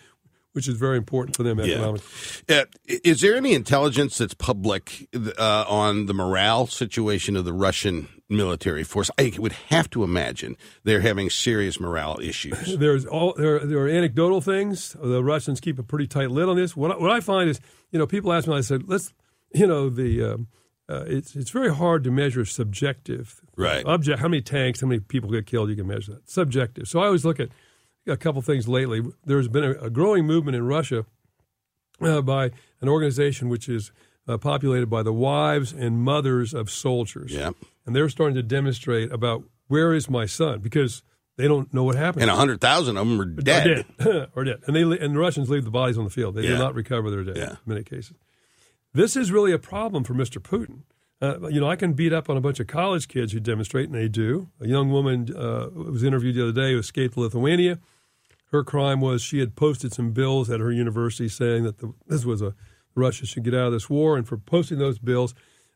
[0.54, 2.08] which is very important for them economically.
[2.48, 8.08] Uh, is there any intelligence that's public uh, on the morale situation of the Russian
[8.34, 9.10] military force?
[9.18, 12.78] I would have to imagine they're having serious morale issues.
[12.80, 13.60] There's all there.
[13.60, 14.96] There are anecdotal things.
[15.00, 16.76] The Russians keep a pretty tight lid on this.
[16.76, 17.60] What I, what I find is,
[17.92, 18.56] you know, people ask me.
[18.56, 19.14] I said, let's,
[19.54, 20.48] you know, the um,
[20.90, 23.42] uh, it's it's very hard to measure subjective.
[23.56, 23.86] Right.
[23.86, 24.20] Object.
[24.20, 24.82] How many tanks?
[24.82, 25.70] How many people get killed?
[25.70, 26.30] You can measure that.
[26.30, 26.88] Subjective.
[26.88, 27.50] So I always look at
[28.06, 29.02] a couple things lately.
[29.26, 31.06] There's been a, a growing movement in Russia
[32.02, 33.92] uh, by an organization which is
[34.28, 37.32] uh, populated by the wives and mothers of soldiers.
[37.32, 37.52] Yeah.
[37.86, 41.04] And they're starting to demonstrate about where is my son because
[41.38, 42.22] they don't know what happened.
[42.24, 43.68] And 100,000 of them are dead.
[43.68, 44.30] Or dead.
[44.36, 44.60] or dead.
[44.68, 46.36] And they and the Russians leave the bodies on the field.
[46.36, 46.50] They Yeah.
[46.50, 47.50] do not recover their dead Yeah.
[47.52, 48.16] in many cases.
[48.94, 50.38] This is really a problem for Mr.
[50.40, 50.84] Putin.
[51.22, 53.86] Uh, you know, I can beat up on a bunch of college kids who demonstrate,
[53.86, 54.50] and they do.
[54.60, 57.80] A young woman uh, was interviewed the other day who escaped to Lithuania.
[58.52, 62.24] Her crime was she had posted some bills at her university saying that the, this
[62.26, 62.54] was a
[62.94, 65.34] Russia should get out of this war, and for posting those bills,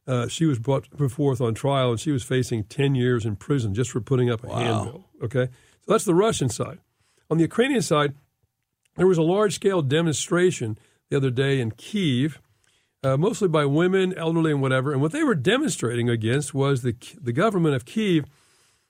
[0.07, 3.73] uh, she was brought forth on trial, and she was facing ten years in prison
[3.73, 5.05] just for putting up a handbill.
[5.21, 5.47] Okay,
[5.85, 6.79] so that's the Russian side.
[7.29, 8.13] On the Ukrainian side,
[8.95, 10.77] there was a large scale demonstration
[11.09, 12.39] the other day in Kiev,
[13.03, 14.93] uh, mostly by women, elderly, and whatever.
[14.93, 18.25] And what they were demonstrating against was the the government of Kiev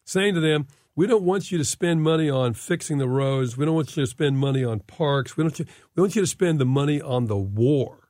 [0.06, 3.58] saying to them, "We don't want you to spend money on fixing the roads.
[3.58, 5.36] We don't want you to spend money on parks.
[5.36, 5.60] We don't.
[5.60, 8.07] We want you to spend the money on the war.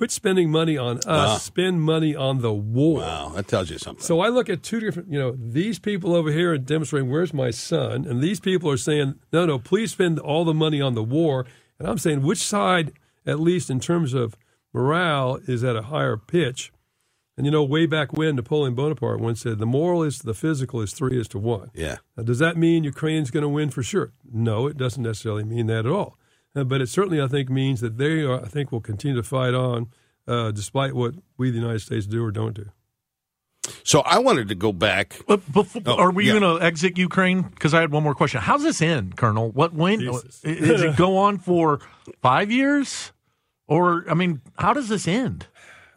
[0.00, 1.42] Quit spending money on us.
[1.42, 4.02] Spend money on the war." Wow, that tells you something.
[4.02, 7.34] So I look at two different, you know, these people over here are demonstrating, where's
[7.34, 8.06] my son?
[8.06, 11.44] And these people are saying, no, no, please spend all the money on the war.
[11.78, 12.94] And I'm saying, which side,
[13.26, 14.38] at least in terms of
[14.72, 16.72] morale, is at a higher pitch?
[17.36, 20.32] And, you know, way back when Napoleon Bonaparte once said, the moral is to the
[20.32, 21.70] physical is three is to one.
[21.74, 21.98] yeah.
[22.16, 24.12] Now, does that mean Ukraine's going to win for sure?
[24.32, 26.16] No, it doesn't necessarily mean that at all.
[26.54, 29.22] Uh, but it certainly, I think, means that they, are, I think, will continue to
[29.22, 29.88] fight on
[30.26, 32.66] uh, despite what we, the United States, do or don't do.
[33.84, 35.20] So I wanted to go back.
[35.28, 36.38] But before, Oh, are we yeah.
[36.38, 37.42] going to exit Ukraine?
[37.42, 38.40] Because I had one more question.
[38.40, 39.50] How's this end, Colonel?
[39.50, 40.40] What when Jesus.
[40.40, 41.80] does it go on for
[42.20, 43.12] five years,
[43.68, 45.46] or I mean, how does this end?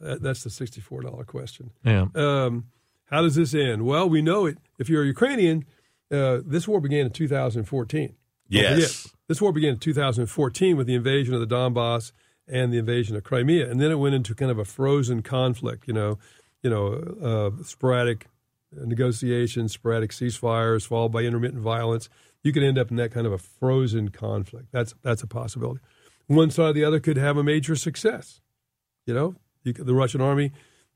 [0.02, 1.72] That, that's the sixty-four dollar question.
[1.86, 2.66] Yeah, Um,
[3.06, 3.86] how does this end?
[3.86, 4.58] Well, we know it.
[4.78, 5.66] If you're a Ukrainian,
[6.12, 8.14] uh, this war began in 2014.
[8.50, 9.08] Yes.
[9.28, 12.12] This war began in 2014 with the invasion of the Donbass
[12.48, 15.88] and the invasion of Crimea, and then it went into kind of a frozen conflict.
[15.88, 16.20] You know,
[16.62, 18.28] you know, uh, sporadic
[18.76, 22.10] negotiations, sporadic ceasefires, followed by intermittent violence.
[22.44, 24.68] You could end up in that kind of a frozen conflict.
[24.72, 25.80] That's that's a possibility.
[26.28, 28.42] One side or the other could have a major success.
[29.06, 30.52] You know, you could, the Russian army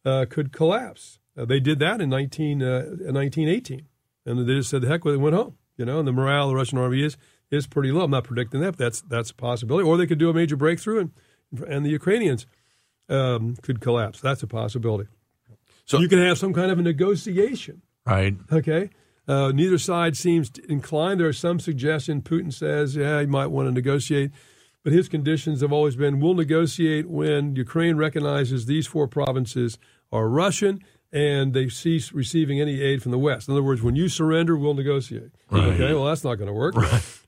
[0.06, 1.20] uh, could collapse.
[1.38, 3.88] Uh, they did that in 19, uh, 1918,
[4.26, 5.58] and they just said, "The heck with it," went home.
[5.78, 7.18] You know, and the morale of the Russian army is
[7.52, 8.04] is pretty low.
[8.04, 9.88] I'm not predicting that, but that's that's a possibility.
[9.88, 11.12] Or they could do a major breakthrough, and
[11.68, 12.46] and the Ukrainians
[13.10, 14.20] um, could collapse.
[14.20, 15.10] That's a possibility.
[15.86, 17.82] So- you can have some kind of a negotiation.
[18.06, 18.36] right.
[18.52, 18.90] Okay.
[19.28, 21.20] Uh, neither side seems inclined.
[21.20, 22.22] There is some suggestion.
[22.22, 24.32] Putin says, yeah, he might want to negotiate.
[24.86, 29.78] But his conditions have always been we'll negotiate when Ukraine recognizes these four provinces
[30.14, 33.48] are Russian and they cease receiving any aid from the West.
[33.48, 35.32] In other words, when you surrender, we'll negotiate.
[35.52, 36.76] Okay, well, that's not going to work.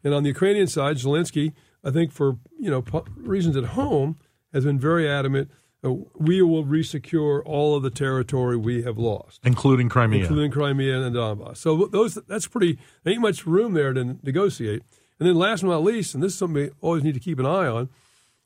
[0.04, 2.84] And on the Ukrainian side, Zelensky, I think for you know
[3.18, 4.18] reasons at home,
[4.54, 5.50] has been very adamant.
[5.82, 10.22] Uh, we will resecure all of the territory we have lost Including Crimea.
[10.24, 11.56] including Crimea and Donbass.
[11.58, 12.78] So those that's pretty.
[13.04, 14.84] There ain't much room there to negotiate.
[15.20, 17.40] And then last but not least, and this is something we always need to keep
[17.40, 17.90] an eye on,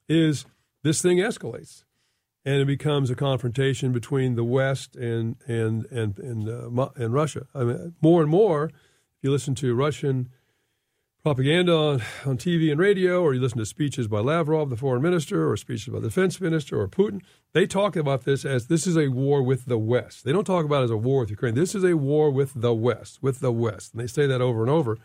[0.08, 0.46] is
[0.84, 1.84] this thing escalates,
[2.46, 7.48] and it becomes a confrontation between the West and and and and, uh, and Russia.
[7.56, 8.74] I mean, more and more, if
[9.22, 10.30] you listen to Russian
[11.24, 15.02] propaganda on, on TV and radio, or you listen to speeches by Lavrov, the foreign
[15.02, 17.22] minister, or speeches by the defense minister, or Putin,
[17.54, 20.26] they talk about this as this is a war with the West.
[20.26, 21.56] They don't talk about it as a war with Ukraine.
[21.56, 23.94] This is a war with the West, with the West.
[23.94, 24.98] And they say that over and over.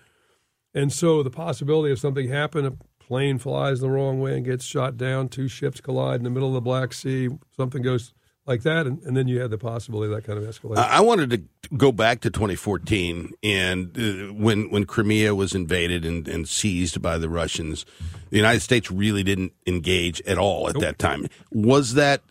[0.75, 2.73] And so the possibility of something happen, a
[3.09, 6.49] plane flies the wrong way and gets shot down, two ships collide in the middle
[6.49, 8.13] of the Black Sea, something goes
[8.45, 10.77] like that, and, and then you have the possibility of that kind of escalation.
[10.77, 11.43] I wanted to
[11.77, 17.19] go back to 2014 and uh, when when Crimea was invaded and, and seized by
[17.19, 17.87] the Russians,
[18.31, 21.27] the United States really didn't engage at all at that time.
[21.51, 22.23] Was that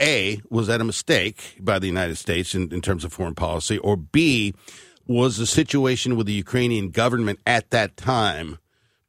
[0.00, 3.78] a was that a mistake by the United States in, in terms of foreign policy,
[3.78, 4.54] or b
[5.06, 8.58] was the situation with the Ukrainian government at that time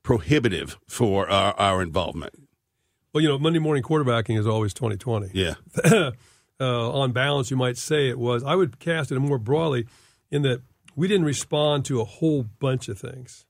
[0.08, 2.34] prohibitive for our, our involvement?
[3.14, 5.32] well, you know, Monday morning quarterbacking is always 2020.
[5.34, 5.56] Yeah,
[6.62, 8.42] uh, on balance, you might say it was.
[8.42, 9.86] I would cast it more broadly
[10.32, 10.62] in that
[10.96, 13.46] we didn't respond to a whole bunch of things.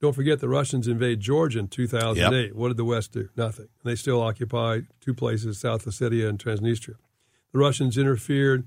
[0.00, 2.54] Don't forget the Russians invade Georgia in 2008.
[2.54, 3.28] What did the West do?
[3.36, 3.66] Nothing.
[3.82, 6.94] And they still occupy two places, South Ossetia and Transnistria.
[7.52, 8.64] The Russians interfered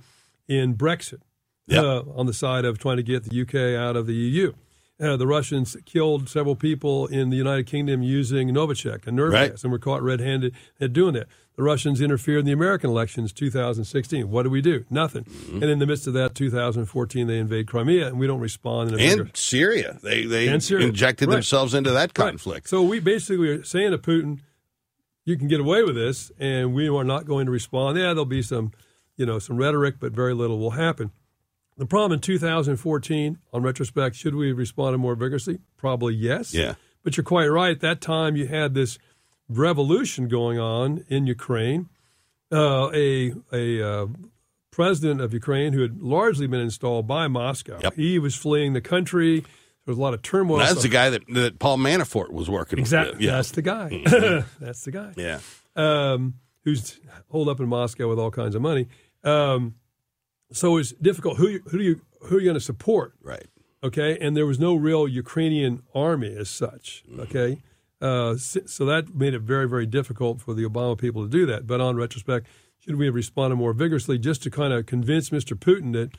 [0.50, 1.22] in Brexit
[1.68, 1.84] Yep.
[1.84, 4.54] uh, on the side of trying to get the UK out of the EU.
[5.02, 9.52] Uh, the Russians killed several people in the United Kingdom using Novichok, a nerve Right.
[9.52, 11.28] gas, and were caught red-handed at doing that.
[11.56, 14.30] The Russians interfered in the American elections 2016.
[14.30, 14.84] What do we do?
[14.90, 15.24] Nothing.
[15.24, 15.64] Mm-hmm.
[15.64, 19.00] And in the midst of that, 2014, they invade Crimea, and we don't respond in
[19.00, 20.00] And Syria.
[20.04, 20.88] They they Syria.
[20.88, 21.36] injected Right.
[21.36, 22.32] themselves into that Right.
[22.32, 22.68] conflict.
[22.70, 24.40] So we basically are saying to Putin,
[25.26, 27.98] you can get away with this, and we are not going to respond.
[27.98, 28.72] Yeah, there'll be some,
[29.16, 31.12] you know, some rhetoric, but very little will happen.
[31.80, 35.60] The problem in 2014, on retrospect, should we have responded more vigorously?
[35.78, 36.54] Probably yes.
[36.54, 36.76] Yeah.
[37.04, 37.72] But you're quite right.
[37.72, 39.00] At that time, you had this
[39.48, 41.88] revolution going on in Ukraine.
[42.52, 44.08] Uh, a a uh,
[44.72, 47.80] president of Ukraine who had largely been installed by Moscow.
[47.82, 47.94] Yep.
[47.96, 49.40] He was fleeing the country.
[49.40, 49.48] There
[49.94, 50.58] was a lot of turmoil.
[50.58, 53.14] That's the guy that, that Paul Manafort was working Exactly.
[53.14, 53.22] with.
[53.22, 53.32] Yeah.
[53.32, 54.04] That's the guy.
[54.60, 55.14] That's the guy.
[55.16, 55.40] yeah.
[55.78, 58.88] Um, who's holed up in Moscow with all kinds of money.
[59.24, 59.76] Um,
[60.52, 61.38] so it's difficult.
[61.38, 63.14] Who who do you who are you going to support?
[63.22, 63.48] Right.
[63.84, 67.04] Okay, and there was no real Ukrainian army as such.
[67.18, 67.62] Okay,
[68.02, 71.66] uh, so that made it very very difficult for the Obama people to do that.
[71.66, 72.48] But on retrospect,
[72.80, 75.58] should we have responded more vigorously just to kind of convince Mr.
[75.58, 76.12] Putin that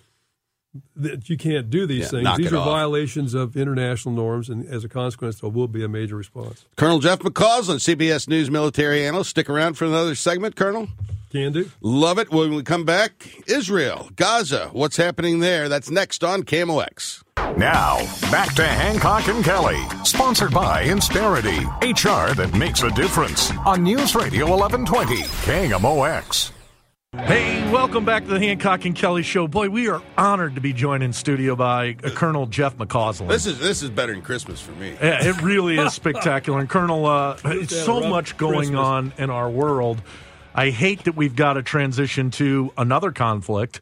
[0.97, 2.37] that you can't do these Yeah, things?
[2.39, 2.65] These are off.
[2.67, 6.65] violations of international norms, and as a consequence, there will be a major response.
[6.77, 9.31] Colonel Jeff McCausland, CBS News military analyst.
[9.31, 10.89] Stick around for another segment, Colonel.
[11.33, 11.71] Can do.
[11.81, 12.31] Love it.
[12.33, 15.69] When we come back, Israel, Gaza, what's happening there?
[15.69, 17.23] That's next on KMOX.
[17.57, 17.99] Now,
[18.33, 19.81] back to Hancock and Kelley.
[20.05, 23.53] Sponsored by Insperity, HR that makes a difference.
[23.65, 26.51] On News Radio 1120, KMOX.
[27.17, 29.49] Hey, welcome back to the Hancock and Kelley Show.
[29.49, 33.27] Boy, we are honored to be joined in studio by uh, Colonel Jeff McCausland.
[33.27, 34.91] This is this is better than Christmas for me.
[34.93, 36.61] Yeah, it really is spectacular.
[36.61, 38.79] And Colonel, uh, it's so much going Christmas.
[38.79, 40.01] on in our world.
[40.55, 43.81] I hate that we've got to transition to another conflict.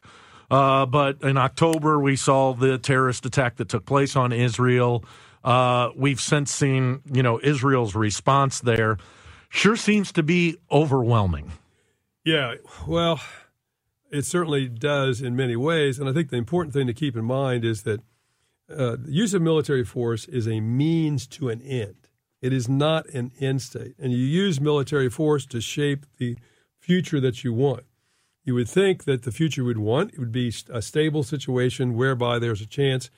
[0.49, 5.05] Uh, but in October, we saw the terrorist attack that took place on Israel.
[5.43, 8.97] Uh, we've since seen, you know, Israel's response there.
[9.49, 11.51] Sure seems to be overwhelming.
[12.29, 13.19] Yeah, well,
[14.11, 15.97] it certainly does in many ways.
[15.97, 18.01] And I think the important thing to keep in mind is that
[18.69, 21.95] uh, the use of military force is a means to an end.
[22.39, 23.95] It is not an end state.
[23.97, 26.37] And you use military force to shape the
[26.77, 27.85] future that you want.
[28.43, 32.37] You would think that the future we'd want it would be a stable situation whereby
[32.37, 33.09] there's a chance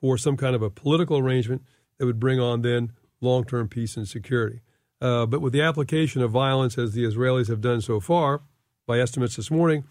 [0.00, 1.62] for some kind of a political arrangement
[1.98, 4.60] that would bring on then long term peace and security.
[5.00, 8.42] Uh, but with the application of violence, as the Israelis have done so far,
[8.90, 9.84] by estimates this morning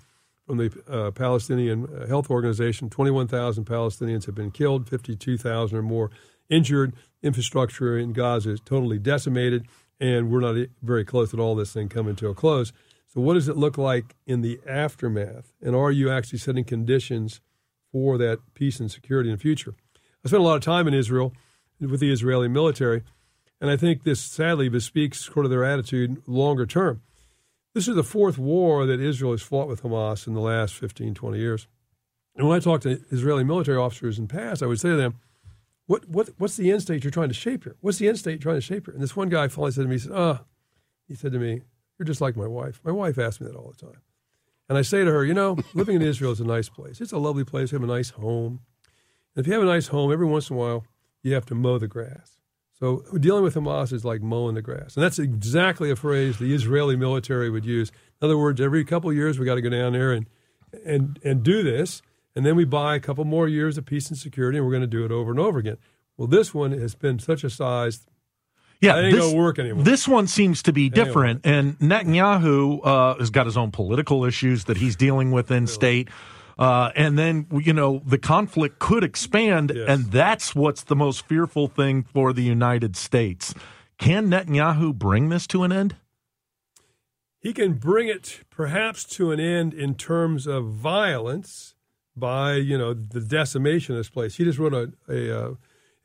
[0.45, 6.11] from the uh, Palestinian uh, Health Organization, 21,000 Palestinians have been killed, 52,000 or more
[6.49, 6.91] injured.
[7.23, 9.67] Infrastructure in Gaza is totally decimated,
[10.01, 12.73] and we're not very close at all this thing coming to a close.
[13.07, 15.53] So, what does it look like in the aftermath?
[15.61, 17.39] And are you actually setting conditions
[17.93, 19.75] for that peace and security in the future?
[20.25, 21.33] I spent a lot of time in Israel
[21.79, 23.03] with the Israeli military,
[23.61, 27.01] and I think this sadly bespeaks sort of their attitude longer term.
[27.73, 31.13] This is the fourth war that Israel has fought with Hamas in the last 15,
[31.13, 31.67] 20 years.
[32.35, 34.95] And when I talk to Israeli military officers in the past, I would say to
[34.95, 35.19] them,
[35.85, 37.75] what, what, what's the end state you're trying to shape here?
[37.81, 38.93] What's the end state you're trying to shape here?
[38.93, 40.39] And this one guy finally said to me, he said, oh,
[41.07, 41.61] he said to me,
[41.97, 42.79] you're just like my wife.
[42.83, 44.01] My wife asks me that all the time.
[44.69, 47.01] And I say to her, you know, living in Israel is a nice place.
[47.01, 47.71] It's a lovely place.
[47.71, 48.61] We have a nice home.
[49.35, 50.85] And if you have a nice home, every once in a while,
[51.23, 52.38] you have to mow the grass.
[52.79, 54.95] So dealing with Hamas is like mowing the grass.
[54.95, 57.89] And that's exactly a phrase the Israeli military would use.
[58.21, 60.27] In other words, every couple of years, we got to go down there and,
[60.85, 62.01] and, and do this.
[62.35, 64.81] And then we buy a couple more years of peace and security, and we're going
[64.81, 65.77] to do it over and over again.
[66.15, 68.07] Well, this one has been such a size.
[68.81, 69.83] Yeah, That ain't gonna work anymore.
[69.83, 74.65] This one seems to be different, and Netanyahu uh, has got his own political issues
[74.65, 76.07] that he's dealing with in state.
[76.59, 79.87] Uh, and then you know the conflict could expand, Yes.
[79.87, 83.53] and that's what's the most fearful thing for the United States.
[83.97, 85.95] Can Netanyahu bring this to an end?
[87.39, 91.75] He can bring it perhaps to an end in terms of violence
[92.15, 94.35] by, you know, the decimation of this place.
[94.35, 95.53] He just wrote a, a uh,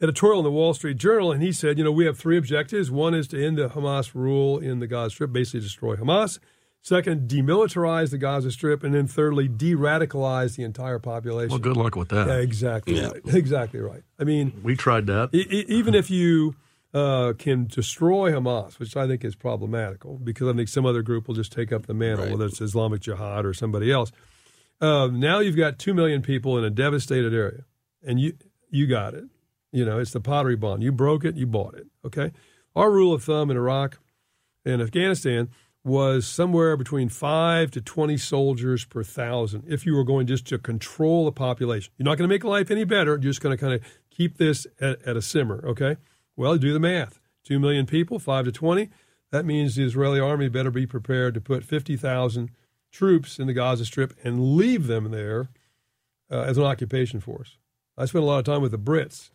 [0.01, 2.93] editorial in the Wall Street Journal, and he said, you know, we have three objectives.
[2.93, 6.39] One is to end the Hamas rule in the Gaza Strip, basically destroy Hamas.
[6.87, 11.49] Second, demilitarize the Gaza Strip, and then thirdly, de-radicalize the entire population.
[11.49, 12.27] Well, good luck with that.
[12.29, 13.07] Yeah, exactly Yeah.
[13.09, 13.23] right.
[13.35, 14.03] Exactly right.
[14.19, 15.31] I mean, We tried that.
[15.33, 16.57] E- e- even if you
[16.93, 21.27] uh, can destroy Hamas, which I think is problematical, because I think some other group
[21.27, 22.33] will just take up the mantle, Right.
[22.33, 24.13] whether it's Islamic Jihad or somebody else.
[24.79, 27.65] Uh, now you've got two million people in a devastated area,
[28.07, 28.35] and you
[28.71, 29.25] you got it.
[29.73, 30.83] You know, it's the Pottery Barn.
[30.83, 31.87] You broke it, you bought it.
[32.05, 32.31] Okay.
[32.77, 33.99] Our rule of thumb in Iraq
[34.67, 35.49] and Afghanistan
[35.85, 40.59] was somewhere between five to 20 soldiers per thousand if you were going just to
[40.59, 41.93] control the population.
[41.99, 43.13] You're not going to make life any better.
[43.13, 45.97] You're just going to kind of keep this at, at a simmer, okay?
[46.37, 47.21] Well, do the math.
[47.45, 48.89] Two million people, five to 20.
[49.31, 52.51] That means the Israeli army better be prepared to put 50,000
[52.91, 55.51] troops in the Gaza Strip and leave them there
[56.31, 57.59] uh, as an occupation force.
[57.99, 59.31] I spent a lot of time with the Brits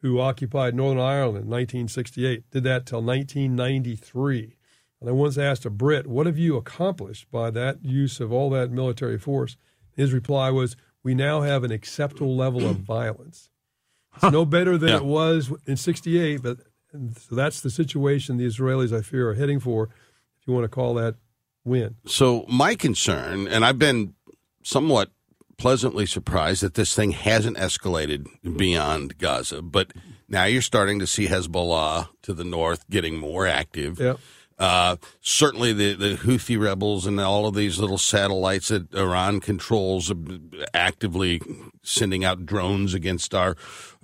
[0.00, 4.56] who occupied Northern Ireland in 1968, did that till 1993.
[5.02, 8.50] And I once asked a Brit, What have you accomplished by that use of all
[8.50, 9.56] that military force?
[9.96, 13.50] His reply was, We now have an acceptable level of violence.
[14.14, 14.96] It's no better than Yeah.
[14.98, 16.58] it was in 68, but
[17.18, 19.84] so that's the situation the Israelis, I fear, are heading for,
[20.40, 21.16] if you want to call that
[21.64, 21.96] win.
[22.06, 24.14] So my concern, and I've been
[24.62, 25.10] somewhat
[25.58, 28.26] pleasantly surprised that this thing hasn't escalated
[28.56, 29.92] beyond Gaza, but
[30.28, 33.98] now you're starting to see Hezbollah to the north getting more active.
[33.98, 34.18] Yep.
[34.62, 40.08] Uh, certainly, the, the Houthi rebels and all of these little satellites that Iran controls
[40.08, 40.16] are
[40.72, 41.40] actively
[41.82, 43.56] sending out drones against our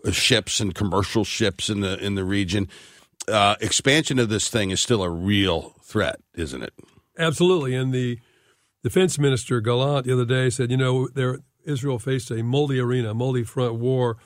[0.04, 2.66] uh, ships and commercial ships in the in the region.
[3.28, 6.74] Uh, expansion of this thing is still a real threat, isn't it?
[7.16, 7.76] Absolutely.
[7.76, 8.18] And the
[8.82, 13.76] defense minister Gallant the other day said, you know, there Israel faced a multi-arena, multi-front
[13.76, 14.16] war,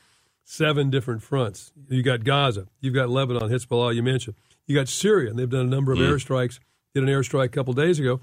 [0.44, 1.72] seven different fronts.
[1.90, 4.36] You got Gaza, you've got Lebanon, Hezbollah, you mentioned.
[4.66, 6.58] You got Syria, and they've done a number of airstrikes.
[6.94, 8.20] Did an airstrike a couple days ago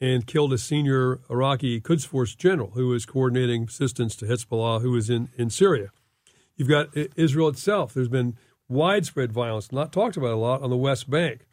[0.00, 4.90] and killed a senior Iraqi Quds Force general who was coordinating assistance to Hezbollah, who
[4.90, 5.90] was in, in Syria.
[6.56, 7.94] You've got Israel itself.
[7.94, 8.36] There's been
[8.68, 11.46] widespread violence, not talked about a lot, on the West Bank.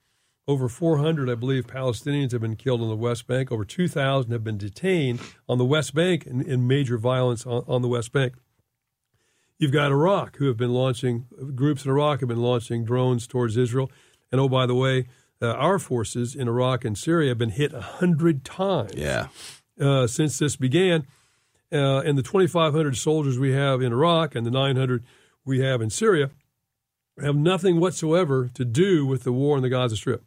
[0.48, 3.52] Over 400, I believe, Palestinians have been killed on the West Bank.
[3.52, 5.20] Over 2,000 have been detained
[5.50, 8.34] on the West Bank in, in major violence on, on the West Bank.
[9.60, 11.26] You've got Iraq, who have been launching,
[11.56, 13.92] groups in Iraq have been launching drones towards Israel.
[14.32, 15.06] And oh, by the way,
[15.42, 19.28] uh, our forces in Iraq and Syria have been hit a hundred times Yeah.
[19.80, 21.06] uh, since this began.
[21.72, 25.04] Uh, and the 2,500 soldiers we have in Iraq and the 900
[25.46, 26.32] we have in Syria
[27.22, 30.24] have nothing whatsoever to do with the war in the Gaza Strip.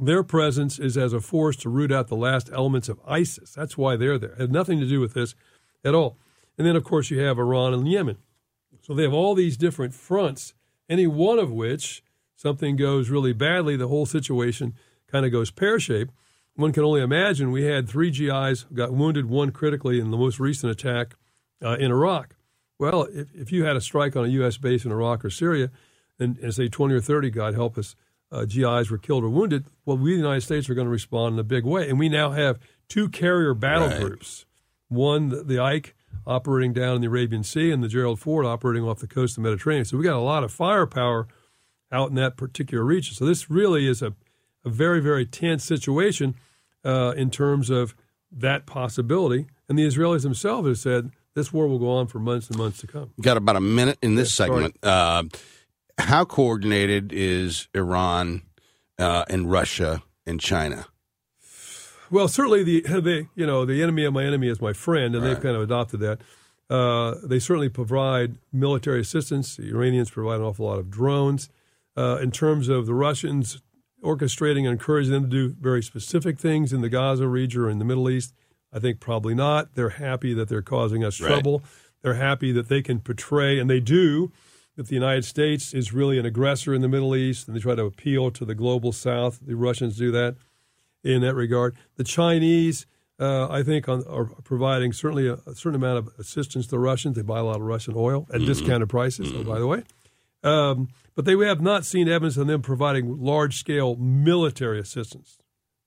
[0.00, 3.52] Their presence is as a force to root out the last elements of ISIS.
[3.52, 4.32] That's why they're there.
[4.32, 5.34] It has nothing to do with this
[5.84, 6.16] at all.
[6.58, 8.18] And then, of course, you have Iran and Yemen.
[8.82, 10.54] So they have all these different fronts,
[10.88, 12.02] any one of which
[12.36, 14.74] something goes really badly, the whole situation
[15.10, 16.12] kind of goes pear shaped.
[16.56, 20.38] One can only imagine we had three GIs got wounded, one critically in the most
[20.38, 21.16] recent attack
[21.62, 22.36] uh, in Iraq.
[22.78, 24.56] Well, if, if you had a strike on a U.S.
[24.56, 25.70] base in Iraq or Syria,
[26.18, 27.96] and, and say 20 or 30, God help us,
[28.30, 31.34] uh, GIs were killed or wounded, well, we, the United States, are going to respond
[31.34, 31.88] in a big way.
[31.88, 32.58] And we now have
[32.88, 34.00] two carrier battle Right.
[34.00, 34.46] groups
[34.88, 35.94] one, the, the Ike
[36.26, 39.42] operating down in the Arabian Sea, and the Gerald Ford operating off the coast of
[39.42, 39.84] the Mediterranean.
[39.84, 41.26] So we got a lot of firepower
[41.92, 43.14] out in that particular region.
[43.14, 44.14] So this really is a,
[44.64, 46.34] a very, very tense situation
[46.84, 47.94] uh, in terms of
[48.32, 49.46] that possibility.
[49.68, 52.80] And the Israelis themselves have said this war will go on for months and months
[52.80, 53.12] to come.
[53.16, 54.76] We've Got about a minute in this Yeah, segment.
[54.82, 55.24] Uh,
[55.98, 58.42] how coordinated is Iran
[58.98, 60.86] uh, and Russia and China?
[62.10, 65.24] Well, certainly the the you know the enemy of my enemy is my friend, and
[65.24, 66.20] they've kind of adopted that.
[66.70, 69.56] Uh, they certainly provide military assistance.
[69.56, 71.48] The Iranians provide an awful lot of drones.
[71.96, 73.62] Uh, in terms of the Russians
[74.02, 77.78] orchestrating and encouraging them to do very specific things in the Gaza region or in
[77.78, 78.34] the Middle East,
[78.72, 79.74] I think probably not.
[79.74, 81.28] They're happy that they're causing us Right.
[81.28, 81.62] trouble.
[82.02, 84.30] They're happy that they can portray, and they do,
[84.76, 87.76] that the United States is really an aggressor in the Middle East, and they try
[87.76, 89.38] to appeal to the global South.
[89.40, 90.36] The Russians do that
[91.02, 91.76] in that regard.
[91.96, 92.84] The Chinese,
[93.20, 96.78] uh, I think, on, are providing certainly a, a certain amount of assistance to the
[96.80, 97.14] Russians.
[97.16, 99.84] They buy a lot of Russian oil at discounted prices, oh, by the way.
[100.42, 105.38] Um, but they have not seen evidence of them providing large scale military assistance.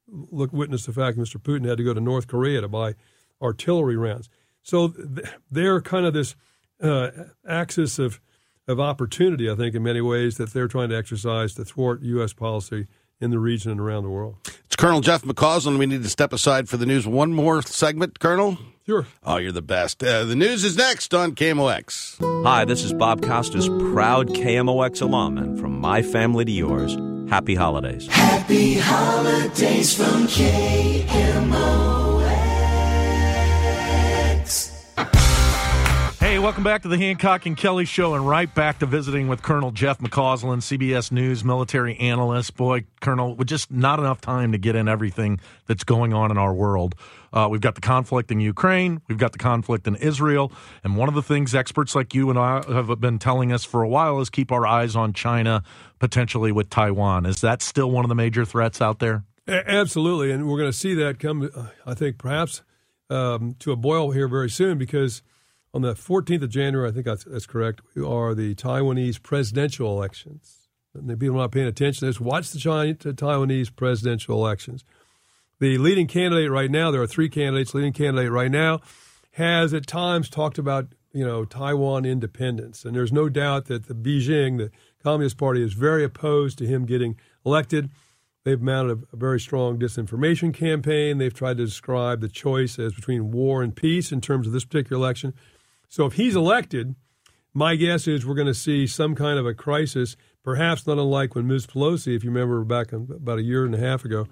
[0.08, 1.38] Look, witness the fact Mr.
[1.38, 2.96] Putin had to go to North Korea to buy
[3.42, 4.30] artillery rounds.
[4.62, 4.94] So
[5.52, 6.36] they're kind of this
[6.82, 7.10] uh,
[7.48, 8.22] axis of,
[8.68, 12.34] of opportunity, I think, in many ways, that they're trying to exercise to thwart U.S.
[12.34, 12.88] policy
[13.20, 14.36] in the region and around the world.
[14.78, 15.80] It's Colonel Jeff McCausland.
[15.80, 17.08] We need to step aside for the news.
[17.08, 18.60] One more segment, Colonel.
[18.86, 19.08] Sure.
[19.24, 20.04] Oh, you're the best.
[20.04, 22.44] Uh, the news is next on KMOX.
[22.44, 26.96] Hi, this is Bob Costas, proud KMOX alum, and from my family to yours,
[27.28, 28.06] happy holidays.
[28.06, 32.07] Happy holidays from KMOX.
[36.38, 39.42] Hey, welcome back to the Hancock and Kelley Show, and right back to visiting with
[39.42, 42.56] Colonel Jeff McCausland, CBS News military analyst.
[42.56, 46.38] Boy, Colonel, with just not enough time to get in everything that's going on in
[46.38, 46.94] our world.
[47.34, 50.52] Uh, we've got the conflict in Ukraine, we've got the conflict in Israel,
[50.84, 53.82] and one of the things experts like you and I have been telling us for
[53.82, 55.64] a while is keep our eyes on China,
[55.98, 57.26] potentially with Taiwan.
[57.26, 59.24] Is that still one of the major threats out there?
[59.48, 61.50] A- absolutely, and we're going to see that come.
[61.56, 62.62] uh, I think perhaps
[63.10, 65.24] um, to a boil here very soon because
[65.74, 70.68] on the 14th of January, I think that's, that's correct, are the Taiwanese presidential elections.
[70.94, 74.84] And people are not paying attention this, watch the, Taiwanese presidential elections.
[75.60, 77.74] The leading candidate right now, there are three candidates.
[77.74, 78.82] Leading candidate right now
[79.32, 83.96] has at times talked about you know Taiwan independence, and there's no doubt that the
[83.96, 84.70] Beijing, the
[85.02, 87.90] Communist Party, is very opposed to him getting elected.
[88.44, 91.18] They've mounted a very strong disinformation campaign.
[91.18, 94.64] They've tried to describe the choice as between war and peace in terms of this
[94.64, 95.34] particular election.
[95.88, 96.96] So if he's elected,
[97.54, 101.36] my guess is we're going to see some kind of a crisis, perhaps not unlike
[101.36, 101.68] when Ms.
[101.68, 104.28] Pelosi, if you remember back about a year and a half ago,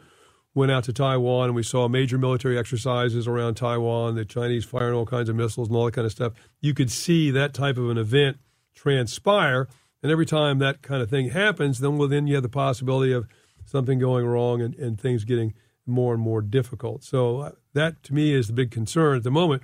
[0.54, 4.94] went out to Taiwan and we saw major military exercises around Taiwan, the Chinese firing
[4.94, 6.34] all kinds of missiles and all that kind of stuff.
[6.62, 8.38] You could see that type of an event
[8.74, 9.68] transpire.
[10.02, 13.12] And every time that kind of thing happens, then well, then you have the possibility
[13.12, 13.28] of
[13.66, 15.54] something going wrong and, and things getting
[15.86, 17.04] more and more difficult.
[17.04, 19.64] So uh, that to me is the big concern at the moment.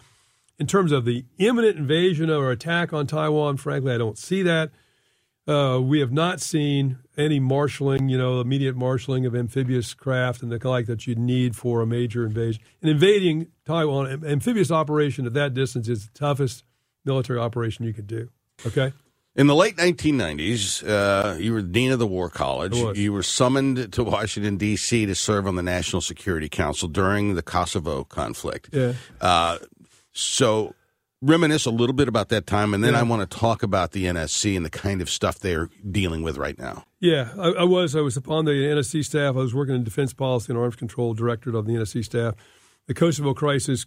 [0.62, 4.70] In terms of the imminent invasion or attack on Taiwan, frankly, I don't see that.
[5.47, 10.51] Uh, we have not seen any marshaling, you know, immediate marshaling of amphibious craft and
[10.51, 12.62] the like that you'd need for a major invasion.
[12.80, 16.64] And invading Taiwan, am- amphibious operation at that distance is the toughest
[17.05, 18.30] military operation you could do.
[18.64, 18.93] Okay?
[19.36, 22.76] In the late 1990s, uh, you were dean of the War College.
[22.95, 25.07] You were summoned to Washington, D.C.
[25.07, 28.70] to serve on the National Security Council during the Kosovo conflict.
[28.72, 28.93] Yeah.
[29.20, 29.57] Uh,
[30.14, 30.74] so,
[31.22, 32.99] reminisce a little bit about that time, and then Yeah.
[32.99, 36.38] I want to talk about the NSC and the kind of stuff they're dealing with
[36.38, 36.86] right now.
[36.99, 37.95] Yeah, I, I was.
[37.95, 39.36] I was upon the NSC staff.
[39.36, 42.36] I was working in defense policy and arms control directorate of the NSC staff.
[42.88, 43.86] The Kosovo crisis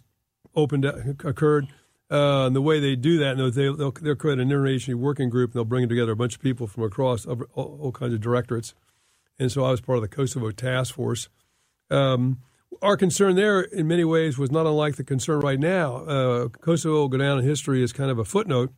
[0.55, 1.67] opened occurred.
[2.09, 5.51] Uh, and the way they do that, they, they'll, they'll create an interagency working group,
[5.51, 8.75] and they'll bring together a bunch of people from across all, all kinds of directorates.
[9.39, 11.29] And so I was part of the Kosovo task force.
[11.89, 12.41] Um,
[12.81, 15.97] our concern there, in many ways, was not unlike the concern right now.
[15.97, 18.73] Uh, Kosovo will go down in history as kind of a footnote,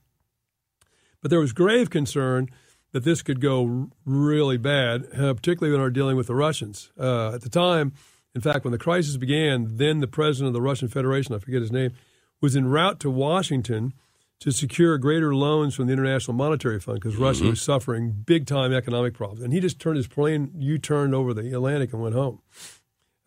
[1.22, 2.50] but there was grave concern
[2.92, 6.36] that this could go r- really bad, uh, particularly when we are dealing with the
[6.36, 6.92] Russians.
[7.00, 7.94] Uh, at the time,
[8.34, 11.62] in fact, when the crisis began, then the president of the Russian Federation, I forget
[11.62, 11.94] his name,
[12.42, 13.94] was en route to Washington
[14.40, 18.72] to secure greater loans from the International Monetary Fund because Russia was suffering big time
[18.72, 19.42] economic problems.
[19.42, 22.42] And he just turned his plane U turned over the Atlantic and went home.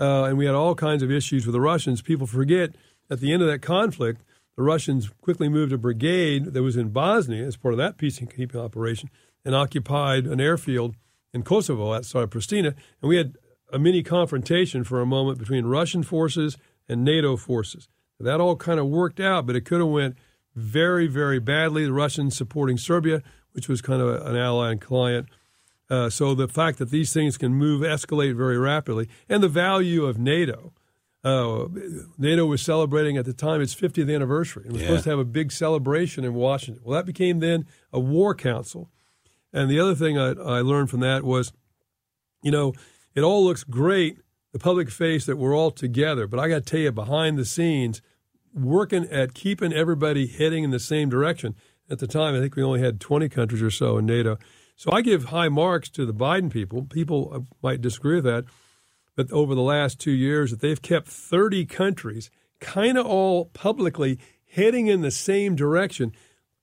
[0.00, 2.00] Uh, and we had all kinds of issues with the Russians.
[2.00, 2.74] People forget
[3.10, 4.22] at the end of that conflict,
[4.56, 8.56] the Russians quickly moved a brigade that was in Bosnia as part of that peacekeeping
[8.56, 9.10] operation
[9.44, 10.94] and occupied an airfield
[11.32, 12.74] in Kosovo outside of Pristina.
[13.00, 13.36] And we had
[13.72, 16.56] a mini confrontation for a moment between Russian forces
[16.88, 17.88] and NATO forces.
[18.18, 20.16] That all kind of worked out, but it could have went
[20.54, 21.84] very, very badly.
[21.84, 23.22] The Russians supporting Serbia,
[23.52, 25.28] which was kind of an ally and client.
[25.90, 30.04] Uh, so the fact that these things can move, escalate very rapidly, and the value
[30.06, 30.72] of NATO.
[31.22, 31.66] Uh,
[32.16, 34.64] NATO was celebrating at the time its 50th anniversary.
[34.66, 34.86] It was Yeah.
[34.88, 36.82] supposed to have a big celebration in Washington.
[36.84, 38.88] Well, that became then a war council.
[39.52, 41.52] And the other thing I, I learned from that was,
[42.42, 42.72] you know,
[43.14, 44.18] it all looks great,
[44.52, 46.26] the public face that we're all together.
[46.26, 48.00] But I got to tell you, behind the scenes,
[48.54, 51.54] working at keeping everybody heading in the same direction.
[51.90, 54.38] At the time, I think we only had 20 countries or so in NATO.
[54.80, 56.84] So I give high marks to the Biden people.
[56.84, 58.46] People uh, might disagree with that,
[59.14, 64.18] but over the last two years, that they've kept 30 countries kind of all publicly
[64.50, 66.12] heading in the same direction.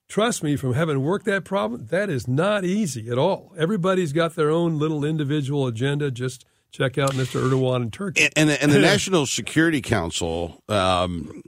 [0.10, 3.54] Trust me, from having worked that problem, that is not easy at all.
[3.56, 6.10] Everybody's got their own little individual agenda.
[6.10, 6.44] Just
[6.78, 7.42] check out Mr.
[7.42, 8.24] Erdogan in Turkey.
[8.24, 11.42] And, and, the- and the National Security Council, um,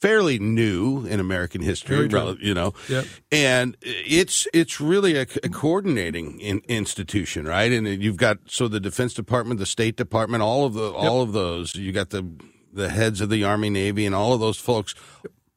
[0.00, 2.18] fairly new in American history, Very true.
[2.18, 3.06] rel- you know, Yep.
[3.30, 7.72] and it's it's really a, a coordinating in, institution, right?
[7.72, 11.32] And you've got so the Defense Department, the State Department, all of the all of
[11.32, 11.74] those.
[11.74, 12.26] You got the
[12.72, 14.94] the heads of the Army, Navy, and all of those folks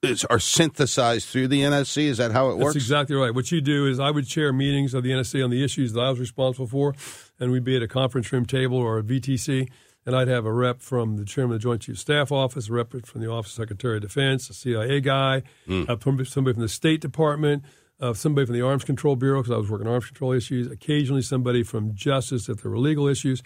[0.04, 2.04] is, are synthesized through the NSC.
[2.08, 2.76] Is that how it That's works?
[2.76, 3.34] exactly right.
[3.34, 6.02] What you do is I would chair meetings of the NSC on the issues that
[6.02, 6.94] I was responsible for,
[7.40, 9.70] and we'd be at a conference room table or a VTC,
[10.06, 12.70] and I'd have a rep from the chairman of the Joint Chiefs of Staff Office,
[12.70, 15.44] a rep from the Office of Secretary of Defense, a CIA guy,
[15.90, 17.64] uh, somebody from the State Department,
[18.00, 20.70] uh, somebody from the Arms Control Bureau because I was working on arms control issues,
[20.72, 23.42] occasionally somebody from Justice if there were legal issues,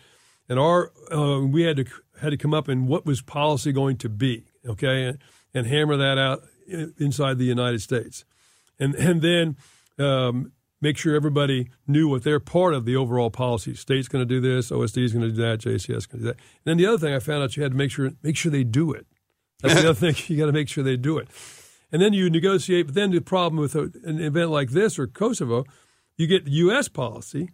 [0.48, 1.86] and our uh, we had to
[2.20, 5.18] had to come up in what was policy going to be, okay, and,
[5.54, 6.44] and hammer that out
[6.98, 8.26] inside the United States.
[8.80, 9.56] and and then
[10.00, 10.52] um,
[10.82, 13.74] make sure everybody knew what their part of the overall policy.
[13.76, 16.28] State's going to do this, OSD is going to do that, JCS is going to
[16.30, 16.38] do that.
[16.38, 18.52] And then the other thing I found out you had to make sure make sure
[18.52, 19.06] they do it.
[19.62, 21.28] That's the other thing you got to make sure they do it.
[21.92, 22.86] And then you negotiate.
[22.86, 25.66] But then the problem with an event like this or Kosovo,
[26.18, 26.88] you get the U.S.
[26.88, 27.50] policy.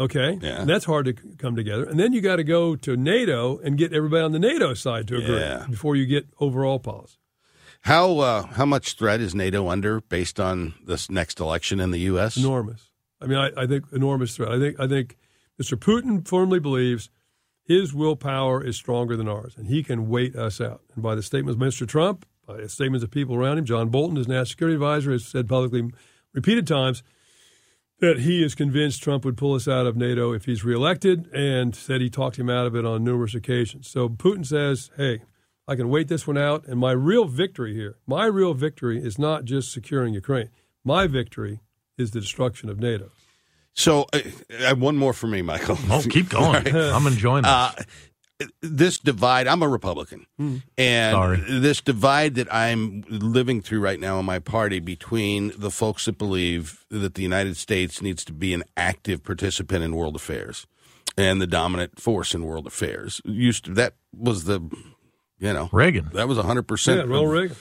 [0.00, 0.60] Okay, Yeah.
[0.62, 1.84] and that's hard to come together.
[1.84, 5.06] And then you got to go to NATO and get everybody on the NATO side
[5.08, 5.66] to agree Yeah.
[5.70, 7.16] before you get overall policy.
[7.84, 11.98] How uh, how much threat is NATO under based on this next election in the
[12.00, 12.38] U.S.?
[12.38, 12.90] enormous.
[13.20, 14.50] I mean, I, I think enormous threat.
[14.50, 15.18] I think I think
[15.60, 15.76] Mr.
[15.76, 17.10] Putin firmly believes
[17.62, 20.80] his willpower is stronger than ours, and he can wait us out.
[20.94, 21.86] And by the statements of Mr.
[21.86, 25.26] Trump, by the statements of people around him, John Bolton, his national security advisor, has
[25.26, 25.90] said publicly,
[26.32, 27.02] repeated times,
[28.00, 31.76] that he is convinced Trump would pull us out of NATO if he's reelected, and
[31.76, 33.88] said he talked him out of it on numerous occasions.
[33.90, 35.20] So Putin says, "Hey."
[35.66, 39.18] I can wait this one out, and my real victory here, my real victory is
[39.18, 40.50] not just securing Ukraine.
[40.84, 41.60] My victory
[41.96, 43.10] is the destruction of NATO.
[43.72, 44.20] So, uh,
[44.60, 45.78] uh, one more for me, Michael.
[45.90, 46.68] Oh, keep going.
[46.74, 47.50] I'm enjoying this.
[47.50, 47.72] Uh,
[48.60, 50.26] this divide, I'm a Republican.
[50.76, 51.36] And Sorry.
[51.48, 56.18] this divide that I'm living through right now in my party between the folks that
[56.18, 60.66] believe that the United States needs to be an active participant in world affairs
[61.16, 63.20] and the dominant force in world affairs.
[63.24, 64.68] Used to, that was the,
[65.38, 66.10] you know, Reagan.
[66.14, 66.86] that was 100%.
[66.96, 67.56] Yeah, Ronald Reagan.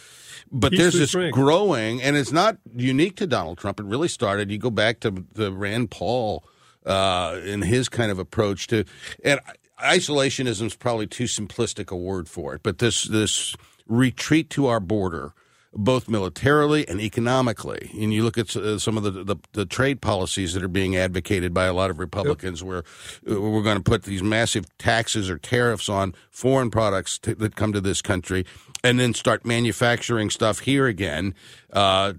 [0.52, 1.34] But Peace there's this strength.
[1.34, 3.80] growing, and it's not unique to Donald Trump.
[3.80, 4.52] It really started.
[4.52, 6.44] You go back to the Rand Paul
[6.86, 8.86] uh, in his kind of approach to,
[9.24, 9.40] and
[9.82, 12.62] isolationism is probably too simplistic a word for it.
[12.62, 13.56] But this this
[13.88, 15.34] retreat to our border,
[15.76, 20.02] both militarily and economically, and you look at uh, some of the, the the trade
[20.02, 22.84] policies that are being advocated by a lot of Republicans, where
[23.30, 27.56] uh, we're going to put these massive taxes or tariffs on foreign products to, that
[27.56, 28.46] come to this country
[28.84, 31.34] and then start manufacturing stuff here again.
[31.72, 32.14] Uh,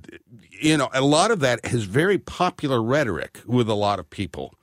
[0.50, 4.54] you know, a lot of that has very popular rhetoric with a lot of people.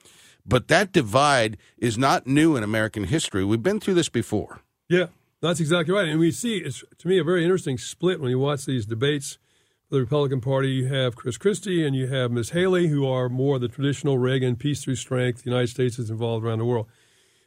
[0.46, 3.46] But that divide is not new in American history.
[3.46, 4.62] We've been through this before.
[4.90, 5.08] Yeah,
[5.42, 6.08] that's exactly right.
[6.08, 9.38] And we see, it's to me a very interesting split when you watch these debates.
[9.90, 12.52] For the Republican Party, you have Chris Christie and you have Ms.
[12.52, 15.44] Haley, who are more the traditional Reagan peace through strength.
[15.44, 16.88] The United States is involved around the world.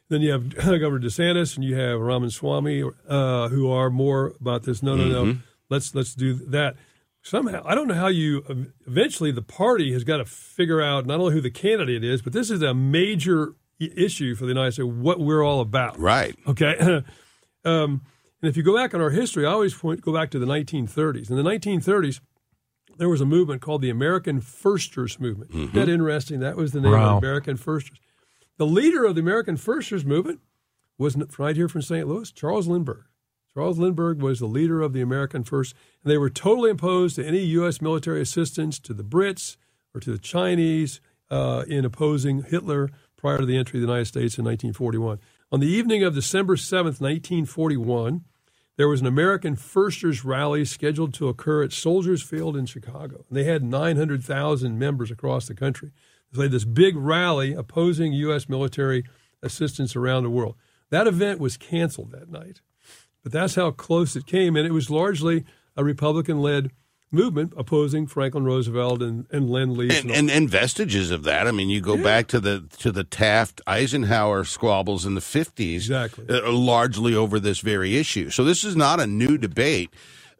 [0.09, 4.83] Then you have Governor DeSantis and you have Ramaswamy, uh, who are more about this.
[4.83, 5.37] No, no, no.
[5.69, 6.75] Let's let's do that.
[7.23, 8.67] Somehow, I don't know how you.
[8.85, 12.33] Eventually, the party has got to figure out not only who the candidate is, but
[12.33, 14.87] this is a major issue for the United States.
[14.87, 15.97] What we're all about.
[15.97, 16.35] Right.
[16.45, 17.01] Okay.
[17.65, 18.01] um,
[18.41, 20.45] and if you go back in our history, I always point, go back to the
[20.45, 21.29] 1930s.
[21.29, 22.19] In the 1930s,
[22.97, 25.51] there was a movement called the American Firsters Movement.
[25.51, 26.39] Isn't that interesting?
[26.39, 27.15] That was the name Wow.
[27.15, 27.97] of the American Firsters.
[28.57, 30.39] The leader of the American Firsters Movement
[30.97, 32.07] was right here from St.
[32.07, 33.03] Louis, Charles Lindbergh.
[33.53, 37.25] Charles Lindbergh was the leader of the American First, and they were totally opposed to
[37.25, 37.81] any U.S.
[37.81, 39.55] military assistance to the Brits
[39.93, 40.99] or to the Chinese
[41.31, 45.19] uh, in opposing Hitler prior to the entry of the United States in 1941.
[45.55, 48.25] On the evening of December 7th, 1941,
[48.75, 53.23] there was an American Firsters rally scheduled to occur at Soldiers Field in Chicago.
[53.31, 55.91] They had 900,000 members across the country.
[56.33, 58.49] They had this big rally opposing U.S.
[58.49, 59.05] military
[59.41, 60.55] assistance around the world.
[60.89, 62.59] That event was canceled that night,
[63.23, 64.57] but that's how close it came.
[64.57, 65.45] And it was largely
[65.77, 66.71] a Republican led
[67.11, 70.01] movement opposing Franklin Roosevelt and, and Lend Lease.
[70.01, 71.47] And, and, and vestiges of that.
[71.47, 75.83] I mean, you go back to the to the Taft Eisenhower squabbles in the fifties,
[75.89, 76.25] Exactly.
[76.29, 78.29] uh, largely over this very issue.
[78.29, 79.91] So this is not a new debate,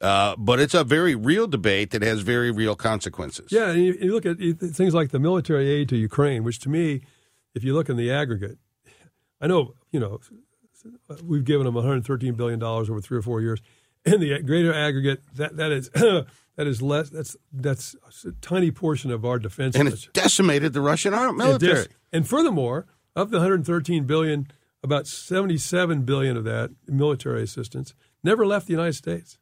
[0.02, 3.52] uh, but it's a very real debate that has very real consequences.
[3.52, 6.70] Yeah, and you, you look at things like the military aid to Ukraine, which to
[6.70, 7.02] me,
[7.54, 8.58] if you look in the aggregate,
[9.40, 10.20] I know you know
[11.24, 13.62] we've given them 113 billion dollars over three or four years.
[14.04, 15.90] In the greater aggregate, that that is
[16.56, 17.10] that is less.
[17.10, 17.96] That's that's
[18.26, 19.76] a tiny portion of our defense.
[19.76, 21.74] and it's decimated the Russian army military.
[21.86, 22.86] dis- And furthermore,
[23.16, 24.48] of the 113 billion,
[24.84, 27.94] about 77 billion of that military assistance
[28.24, 29.38] never left the United States.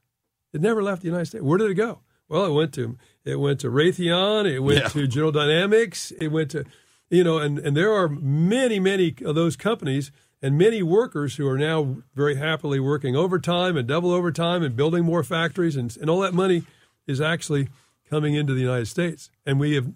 [0.53, 1.43] It never left the United States.
[1.43, 1.99] Where did it go?
[2.30, 4.45] Well, it went to it went to Raytheon.
[4.51, 4.88] It went Yeah.
[4.89, 6.11] to General Dynamics.
[6.20, 6.66] It went to
[7.09, 10.11] you know, and and there are many many of those companies
[10.41, 15.03] and many workers who are now very happily working overtime and double overtime and building
[15.05, 16.64] more factories and and all that money
[17.08, 17.70] is actually
[18.10, 19.91] coming into the United States, and we have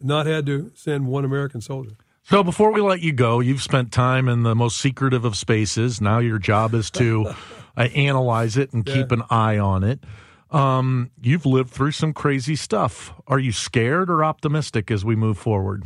[0.00, 1.96] not had to send one American soldier.
[2.24, 6.00] So before we let you go, you've spent time in the most secretive of spaces.
[6.00, 7.34] Now your job is to
[7.76, 10.04] uh, analyze it and keep an eye on it.
[10.50, 13.12] Um, you've lived through some crazy stuff.
[13.26, 15.84] Are you scared or optimistic as we move forward?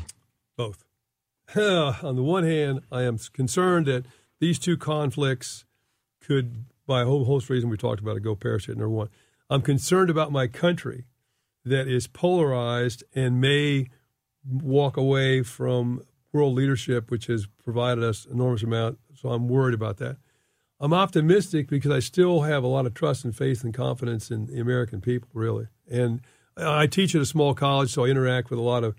[0.57, 0.85] Both.
[1.57, 4.07] on the one hand, I am concerned that
[4.41, 5.64] these two conflicts
[6.20, 8.68] could, by a whole host of reasons we talked about it, go shaped.
[8.68, 9.09] Number one,
[9.49, 11.05] I'm concerned about my country
[11.64, 13.88] that is polarized and may
[14.44, 18.99] walk away from world leadership, which has provided us enormous amount.
[19.14, 20.16] So I'm worried about that.
[20.78, 24.47] I'm optimistic because I still have a lot of trust and faith and confidence in
[24.47, 25.68] the American people, really.
[25.90, 26.20] And
[26.57, 28.94] I teach at a small college, so I interact with a lot of,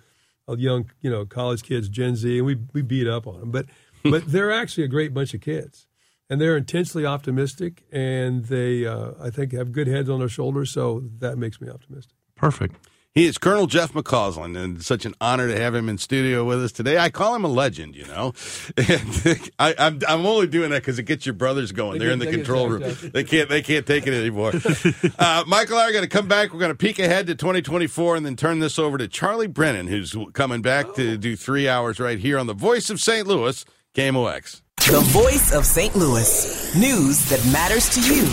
[0.48, 3.52] of young, you know, college kids, Gen Z, and we we beat up on them.
[3.52, 3.68] But
[4.04, 5.87] but they're actually a great bunch of kids,
[6.30, 10.72] and they're intensely optimistic, and they uh, I think have good heads on their shoulders.
[10.72, 12.16] So that makes me optimistic.
[12.36, 12.76] Perfect.
[13.18, 16.64] He is Colonel Jeff McCausland, and such an honor to have him in studio with
[16.64, 17.00] us today.
[17.00, 18.34] I call him a legend, you know.
[18.78, 21.94] And I, I'm I'm only doing that because it gets your brothers going.
[21.94, 22.84] They They're in the control room.
[23.12, 24.54] They can't they can't take it anymore.
[25.20, 26.54] uh, Michael and I are going to come back.
[26.54, 29.88] We're going to peek ahead to 2024, and then turn this over to Charlie Brennan,
[29.88, 33.26] who's coming back to do three hours right here on the Voice of St.
[33.26, 33.66] Louis,
[33.96, 34.62] KMOX.
[34.88, 35.94] The voice of St.
[35.98, 36.74] Louis.
[36.78, 38.24] News that matters to you.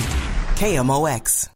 [0.55, 1.48] KMOX.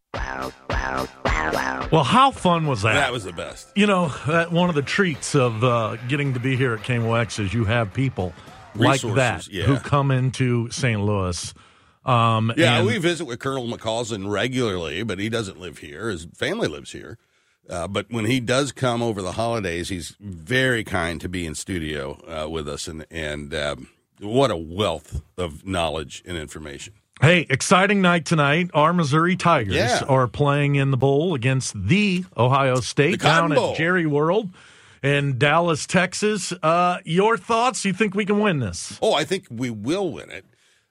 [1.93, 2.95] Well, how fun was that?
[2.95, 3.69] That was the best.
[3.77, 7.39] You know, that one of the treats of uh, getting to be here at KMOX
[7.39, 8.33] is you have people
[8.75, 9.67] like that yeah.
[9.67, 11.01] who come into St.
[11.01, 11.55] Louis.
[12.05, 16.09] Um, Yeah, and- we visit with Colonel McCausland regularly, but he doesn't live here.
[16.09, 17.19] His family lives here.
[17.71, 21.55] Uh, but when he does come over the holidays, he's very kind to be in
[21.55, 23.89] studio uh, with us, and and um,
[24.21, 26.95] what a wealth of knowledge and information.
[27.21, 28.71] Hey, exciting night tonight.
[28.75, 30.03] Our Missouri Tigers Yeah.
[30.09, 33.73] are playing in the bowl against the Ohio State The down Bowl.
[33.73, 34.51] at Jerry World
[35.03, 36.53] in Dallas, Texas.
[36.63, 37.85] Uh, your thoughts?
[37.85, 38.99] You think we can win this?
[39.03, 40.45] Oh, I think we will win it.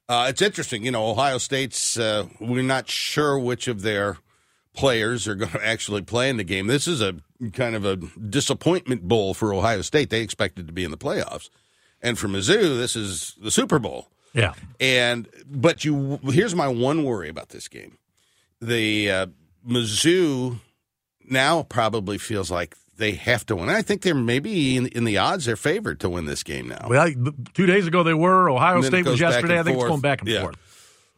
[0.09, 1.07] Uh, it's interesting, you know.
[1.09, 4.17] Ohio State's uh, we're not sure which of their
[4.73, 6.67] players are going to actually play in the game.
[6.67, 7.15] This is a
[7.53, 10.09] kind of a disappointment bowl for Ohio State.
[10.09, 11.49] They expected to be in the playoffs,
[12.07, 14.07] and for Mizzou, this is the Super Bowl.
[14.33, 14.53] Yeah.
[14.79, 17.97] And but you here's my one worry about this game.
[18.61, 19.25] The uh,
[19.67, 20.59] Mizzou
[21.29, 23.69] now probably feels like they have to win.
[23.69, 26.87] I think they're maybe in, in the odds they're favored to win this game now.
[26.89, 27.09] Well,
[27.53, 28.49] two days ago they were.
[28.49, 29.59] Ohio And then it State was yesterday.
[29.59, 30.41] I think it's going back and Yeah.
[30.41, 30.55] forth.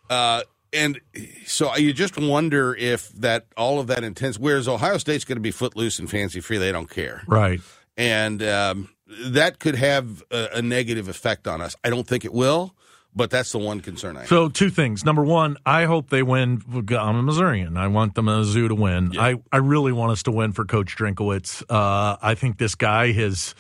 [0.10, 0.42] Uh,
[0.74, 1.00] and
[1.46, 4.38] so you just wonder if that all of that intense.
[4.38, 7.60] Whereas Ohio State's going to be footloose and fancy free, they don't care, Right.
[7.98, 8.90] and um,
[9.26, 11.76] that could have a, a negative effect on us.
[11.84, 12.76] I don't think it will,
[13.16, 14.30] but that's the one concern I have.
[14.30, 15.04] So two things.
[15.04, 16.62] Number one, I hope they win.
[16.90, 17.78] I'm a Missourian.
[17.78, 19.18] I want the Mizzou to win.
[19.18, 21.64] I, I really want us to win for Coach Drinkwitz.
[21.70, 23.56] Uh, I think this guy has.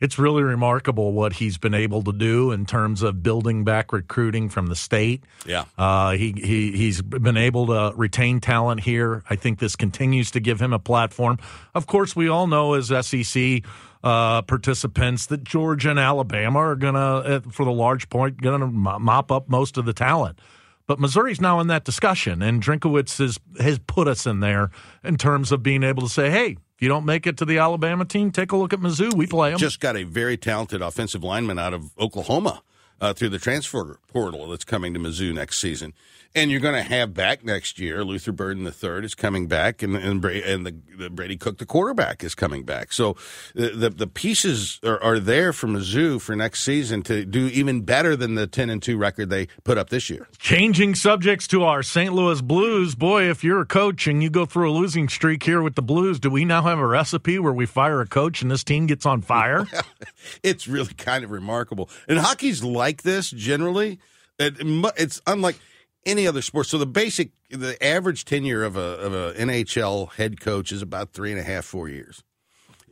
[0.00, 4.50] It's really remarkable what he's been able to do in terms of building back recruiting
[4.50, 5.24] from the state.
[5.46, 5.64] Yeah.
[5.78, 9.22] Uh, he, he he's been able to retain talent here.
[9.30, 11.38] I think this continues to give him a platform.
[11.74, 13.62] Of course, we all know as SEC
[14.04, 19.32] uh, participants that Georgia and Alabama are gonna, uh, for the large point, gonna mop
[19.32, 20.38] up most of the talent.
[20.86, 24.70] But Missouri's now in that discussion, and Drinkwitz has has put us in there
[25.02, 27.56] in terms of being able to say, "Hey, if you don't make it to the
[27.56, 29.14] Alabama team, take a look at Mizzou.
[29.14, 32.62] We play them." just got a very talented offensive lineman out of Oklahoma
[33.00, 35.92] uh, through the transfer portal that's coming to Mizzou next season.
[36.36, 38.02] And you're going to have back next year.
[38.02, 41.66] Luther Burden III is coming back, and and, Bra- and the, the Brady Cook, the
[41.66, 42.92] quarterback, is coming back.
[42.92, 43.16] So
[43.54, 47.82] the the, the pieces are, are there for Mizzou for next season to do even
[47.82, 50.26] better than the ten and two record they put up this year.
[50.38, 52.12] Changing subjects to our St.
[52.12, 52.96] Louis Blues.
[52.96, 55.82] Boy, if you're a coach and you go through a losing streak here with the
[55.82, 58.86] Blues, do we now have a recipe where we fire a coach and this team
[58.86, 59.68] gets on fire?
[60.42, 61.88] it's really kind of remarkable.
[62.08, 63.98] And hockey's like this generally.
[64.38, 64.56] It,
[64.98, 65.56] it's unlike
[66.04, 66.66] any other sport.
[66.66, 71.12] So the basic, the average tenure of a of a NHL head coach is about
[71.12, 72.22] three and a half, four years.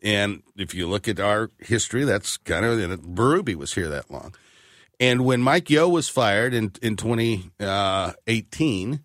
[0.03, 4.11] And if you look at our history, that's kind of and Berube was here that
[4.11, 4.34] long.
[4.99, 8.99] And when Mike Yeo was fired in in 2018, uh,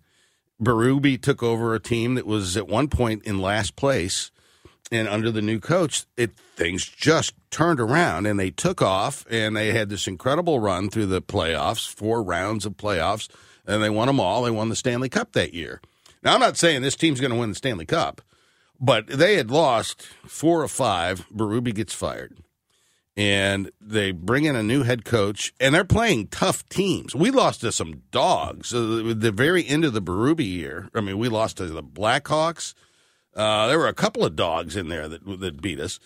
[0.63, 4.31] Berube took over a team that was at one point in last place
[4.91, 9.55] and under the new coach, it things just turned around and they took off and
[9.55, 13.27] they had this incredible run through the playoffs, four rounds of playoffs,
[13.65, 14.43] and they won them all.
[14.43, 15.81] They won the Stanley Cup that year.
[16.23, 18.21] Now I'm not saying this team's going to win the Stanley Cup,
[18.79, 21.25] but they had lost four or five.
[21.33, 22.37] Berube gets fired.
[23.15, 27.15] And they bring in a new head coach, and they're playing tough teams.
[27.15, 28.71] We lost to some dogs.
[28.71, 32.75] Uh, the very end of the Berube year, I mean, we lost to the Blackhawks.
[33.37, 35.99] Uh, there were a couple of dogs in there that that beat us,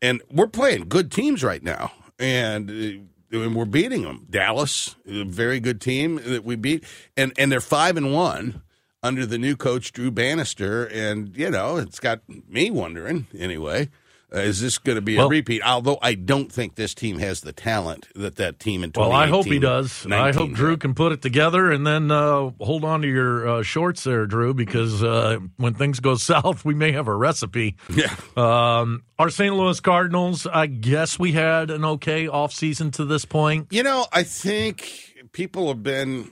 [0.00, 4.26] and we're playing good teams right now, and, uh, we're beating them.
[4.28, 6.84] Dallas, a very good team that we beat,
[7.16, 8.62] and and they're five and one
[9.02, 13.90] under the new coach Drew Bannister, and you know it's got me wondering anyway.
[14.34, 15.62] Uh, is this going to be Well- a repeat?
[15.62, 19.26] Although I don't think this team has the talent that that team in Well, I
[19.26, 20.06] hope he does.
[20.06, 20.80] I hope Drew had.
[20.80, 24.54] can put it together and then uh, hold on to your uh, shorts there, Drew,
[24.54, 27.76] because uh, when things go south, we may have a recipe.
[27.94, 28.14] Yeah.
[28.36, 29.54] Um, our St.
[29.54, 33.66] Louis Cardinals, I guess we had an okay offseason to this point.
[33.70, 36.30] You know, I think people have been.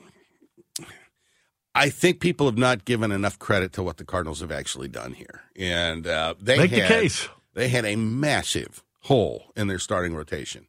[1.75, 5.13] I think people have not given enough credit to what the Cardinals have actually done
[5.13, 7.29] here, and uh, they Make the case.
[7.55, 10.67] They had a massive hole in their starting rotation,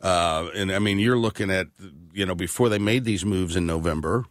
[0.00, 1.66] uh, and I mean, you're looking at
[2.12, 4.26] you know before they made these moves in November.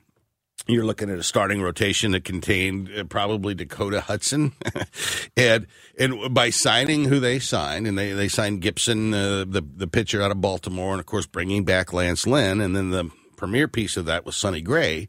[0.66, 4.54] You're looking at a starting rotation that contained uh, probably Dakota Hudson,
[5.38, 5.68] and
[5.98, 10.22] and by signing who they signed, and they, they signed Gibson, uh, the the pitcher
[10.22, 13.96] out of Baltimore, and of course bringing back Lance Lynn, and then the premier piece
[13.98, 15.08] of that was Sonny Gray.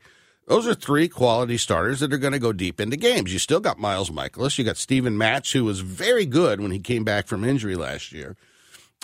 [0.49, 3.35] Those are three quality starters that are going to go deep into games.
[3.35, 6.79] You still got Miles Mikolas, you got Steven Matz, who was very good when he
[6.79, 8.35] came back from injury last year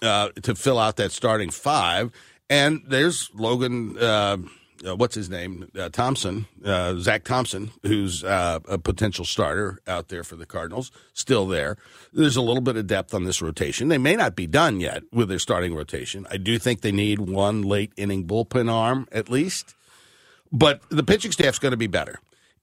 [0.03, 2.11] uh, to fill out that starting five.
[2.49, 4.38] And there's Logan, uh,
[4.86, 5.68] uh, what's his name?
[5.78, 10.90] Uh, Thompson, uh, Zach Thompson, who's uh, a potential starter out there for the Cardinals,
[11.12, 11.76] still there.
[12.14, 13.88] There's a little bit of depth on this rotation.
[13.88, 16.26] They may not be done yet with their starting rotation.
[16.30, 19.74] I do think they need one late inning bullpen arm at least,
[20.53, 22.18] but the pitching staff's going to be better.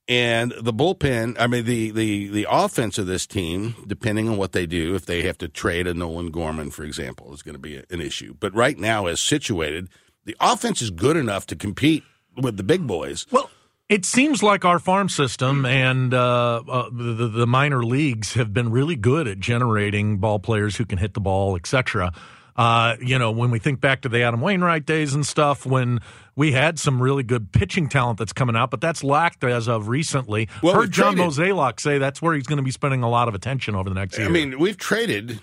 [0.08, 4.52] And the bullpen, I mean, the, the, the offense of this team, depending on what
[4.52, 7.60] they do, if they have to trade a Nolan Gorman, for example, is going to
[7.60, 8.36] be a- an issue.
[8.40, 9.90] But right now, as situated,
[10.26, 12.04] the offense is good enough to compete
[12.36, 13.26] with the big boys.
[13.32, 13.50] Well,
[13.90, 18.72] it seems like our farm system and uh, uh, the, the minor leagues have been
[18.72, 22.12] really good at generating ball players who can hit the ball, etc.
[22.56, 26.00] Uh, you know, when we think back to the Adam Wainwright days and stuff, when
[26.36, 29.88] we had some really good pitching talent that's coming out, but that's lacked as of
[29.88, 30.48] recently.
[30.62, 33.28] Well, Heard John traded- Mozeliak say that's where he's going to be spending a lot
[33.28, 34.28] of attention over the next year.
[34.28, 35.40] I mean, we've traded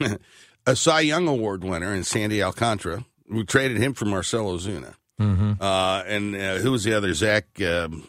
[0.66, 3.04] a Cy Young Award winner in Sandy Alcantara.
[3.28, 4.94] We traded him for Marcell Ozuna.
[5.18, 7.14] Uh, and uh, who was the other?
[7.14, 8.06] Zach um,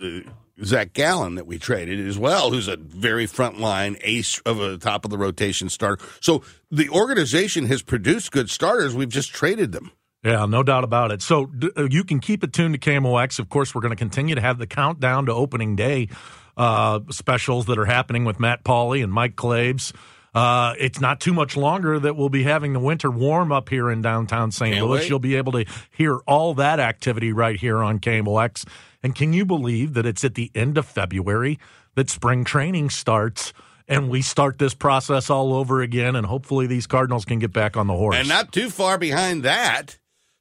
[0.00, 0.20] uh,
[0.62, 5.04] Zach Gallen that we traded as well, who's a very frontline ace of a top
[5.04, 6.04] of the rotation starter.
[6.20, 8.94] So the organization has produced good starters.
[8.94, 9.90] We've just traded them.
[10.22, 11.20] Yeah, no doubt about it.
[11.20, 13.38] So d- uh, you can keep it tuned to KMOX.
[13.38, 16.08] Of course, we're going to continue to have the countdown to opening day
[16.56, 19.92] uh, specials that are happening with Matt Pauley and Mike Claves.
[20.34, 23.90] Uh, it's not too much longer that we'll be having the winter warm up here
[23.90, 24.74] in downtown St.
[24.74, 25.00] Can't Louis.
[25.00, 25.08] wait.
[25.08, 28.66] You'll be able to hear all that activity right here on KMOX.
[29.02, 31.58] And can you believe that it's at the end of February
[31.94, 33.52] that spring training starts?
[33.86, 37.76] And we start this process all over again, and hopefully these Cardinals can get back
[37.76, 38.16] on the horse.
[38.16, 39.98] And not too far behind that,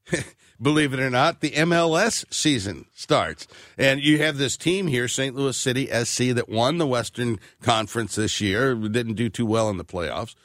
[0.64, 3.47] believe it or not, the MLS season starts.
[3.78, 5.36] And you have this team here, St.
[5.36, 8.74] Louis City SC, that won the Western Conference this year.
[8.74, 10.36] Didn't do too well in the playoffs,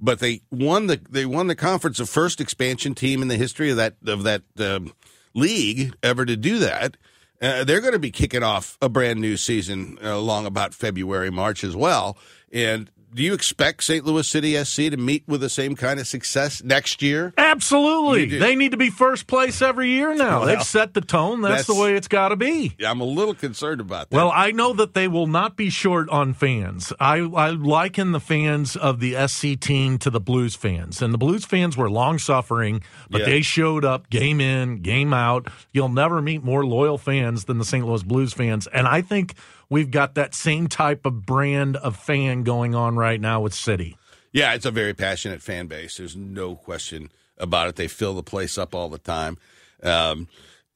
[0.00, 3.70] but they won the they won the conference, the first expansion team in the history
[3.70, 4.92] of that of that um,
[5.34, 6.96] league ever to do that.
[7.40, 11.30] Uh, they're going to be kicking off a brand new season uh, along about February,
[11.30, 12.18] March as well.
[12.52, 14.04] And do you expect St.
[14.06, 17.34] Louis City SC to meet with the same kind of success next year?
[17.36, 18.38] Absolutely.
[18.38, 20.38] They need to be first place every year now.
[20.38, 21.40] Well, They've set the tone.
[21.40, 22.76] That's, the way it's got to be.
[22.86, 24.16] I'm a little concerned about that.
[24.16, 26.92] Well, I know that they will not be short on fans.
[27.00, 31.02] I, I liken the fans of the SC team to the Blues fans.
[31.02, 33.26] And the Blues fans were long suffering, but Yeah.
[33.26, 35.48] they showed up game in, game out.
[35.72, 37.84] You'll never meet more loyal fans than the St.
[37.84, 38.68] Louis Blues fans.
[38.68, 39.34] And I think
[39.70, 43.96] we've got that same type of brand of fan going on right now with City.
[44.32, 45.96] yeah, it's a very passionate fan base.
[45.96, 47.76] There's no question about it.
[47.76, 49.38] They fill the place up all the time.
[49.82, 50.28] Um,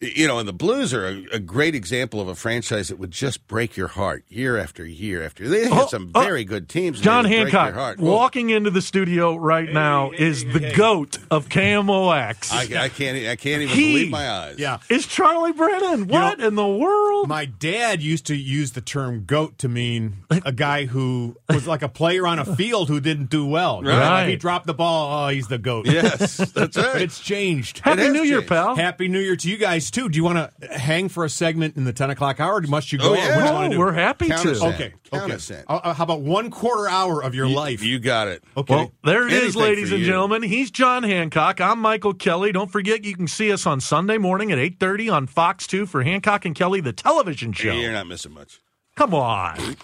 [0.03, 3.11] you know, and the Blues are a, a great example of a franchise that would
[3.13, 5.49] just break your heart year after year after.
[5.49, 6.99] They had Oh, some oh, very good teams.
[6.99, 7.99] and John they your Hancock heart.
[8.01, 12.53] Walking into the studio right now is the goat of KMOX.
[12.53, 13.17] I, I can't.
[13.29, 14.59] I can't even He- believe my eyes.
[14.59, 14.79] Yeah.
[14.89, 16.09] Is Charlie Brennan?
[16.09, 17.29] What in the world?
[17.29, 21.83] My dad used to use the term goat to mean a guy who was like
[21.83, 23.79] a player on a field who didn't do well.
[23.83, 24.21] You know, Right.
[24.23, 25.87] like he dropped the ball, oh, he's the goat.
[25.87, 27.03] Yes, that's right.
[27.03, 27.79] It's changed.
[27.81, 28.75] Happy has New Year, pal.
[28.75, 30.09] Happy New Year to you guys, too.
[30.09, 32.55] Do you want to hang for a segment in the 10 o'clock hour?
[32.57, 33.11] Or must you go?
[33.11, 33.37] Oh, yeah.
[33.37, 33.79] what do you No, do?
[33.79, 34.51] we're happy Count to.
[34.53, 34.69] us in.
[34.69, 34.95] Okay.
[35.11, 35.35] Count okay.
[35.35, 35.65] us in.
[35.69, 37.83] Uh, uh, how about one quarter hour of your life?
[37.83, 38.43] You got it.
[38.57, 38.75] okay.
[38.75, 40.43] Well, there it is, Anything ladies and gentlemen.
[40.43, 41.61] He's John Hancock.
[41.61, 42.53] I'm Michael Kelley.
[42.53, 46.03] Don't forget, you can see us on Sunday morning at 8.30 on Fox 2 for
[46.03, 47.73] Hancock and Kelley, the television show.
[47.73, 48.61] You're not missing much.
[48.97, 49.77] Come on.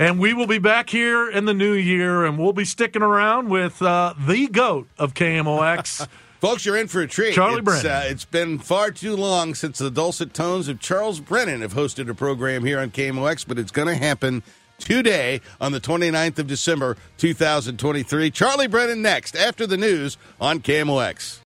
[0.00, 3.48] And we will be back here in the new year, and we'll be sticking around
[3.48, 6.06] with uh, the GOAT of KMOX.
[6.40, 7.34] Folks, you're in for a treat.
[7.34, 7.86] Charlie it's, Brennan.
[7.90, 12.08] Uh, it's been far too long since the dulcet tones of Charles Brennan have hosted
[12.08, 14.44] a program here on KMOX, but it's going to happen
[14.78, 18.30] today on the 29th of December 2023.
[18.30, 21.40] Charlie Brennan next after the news on KMOX.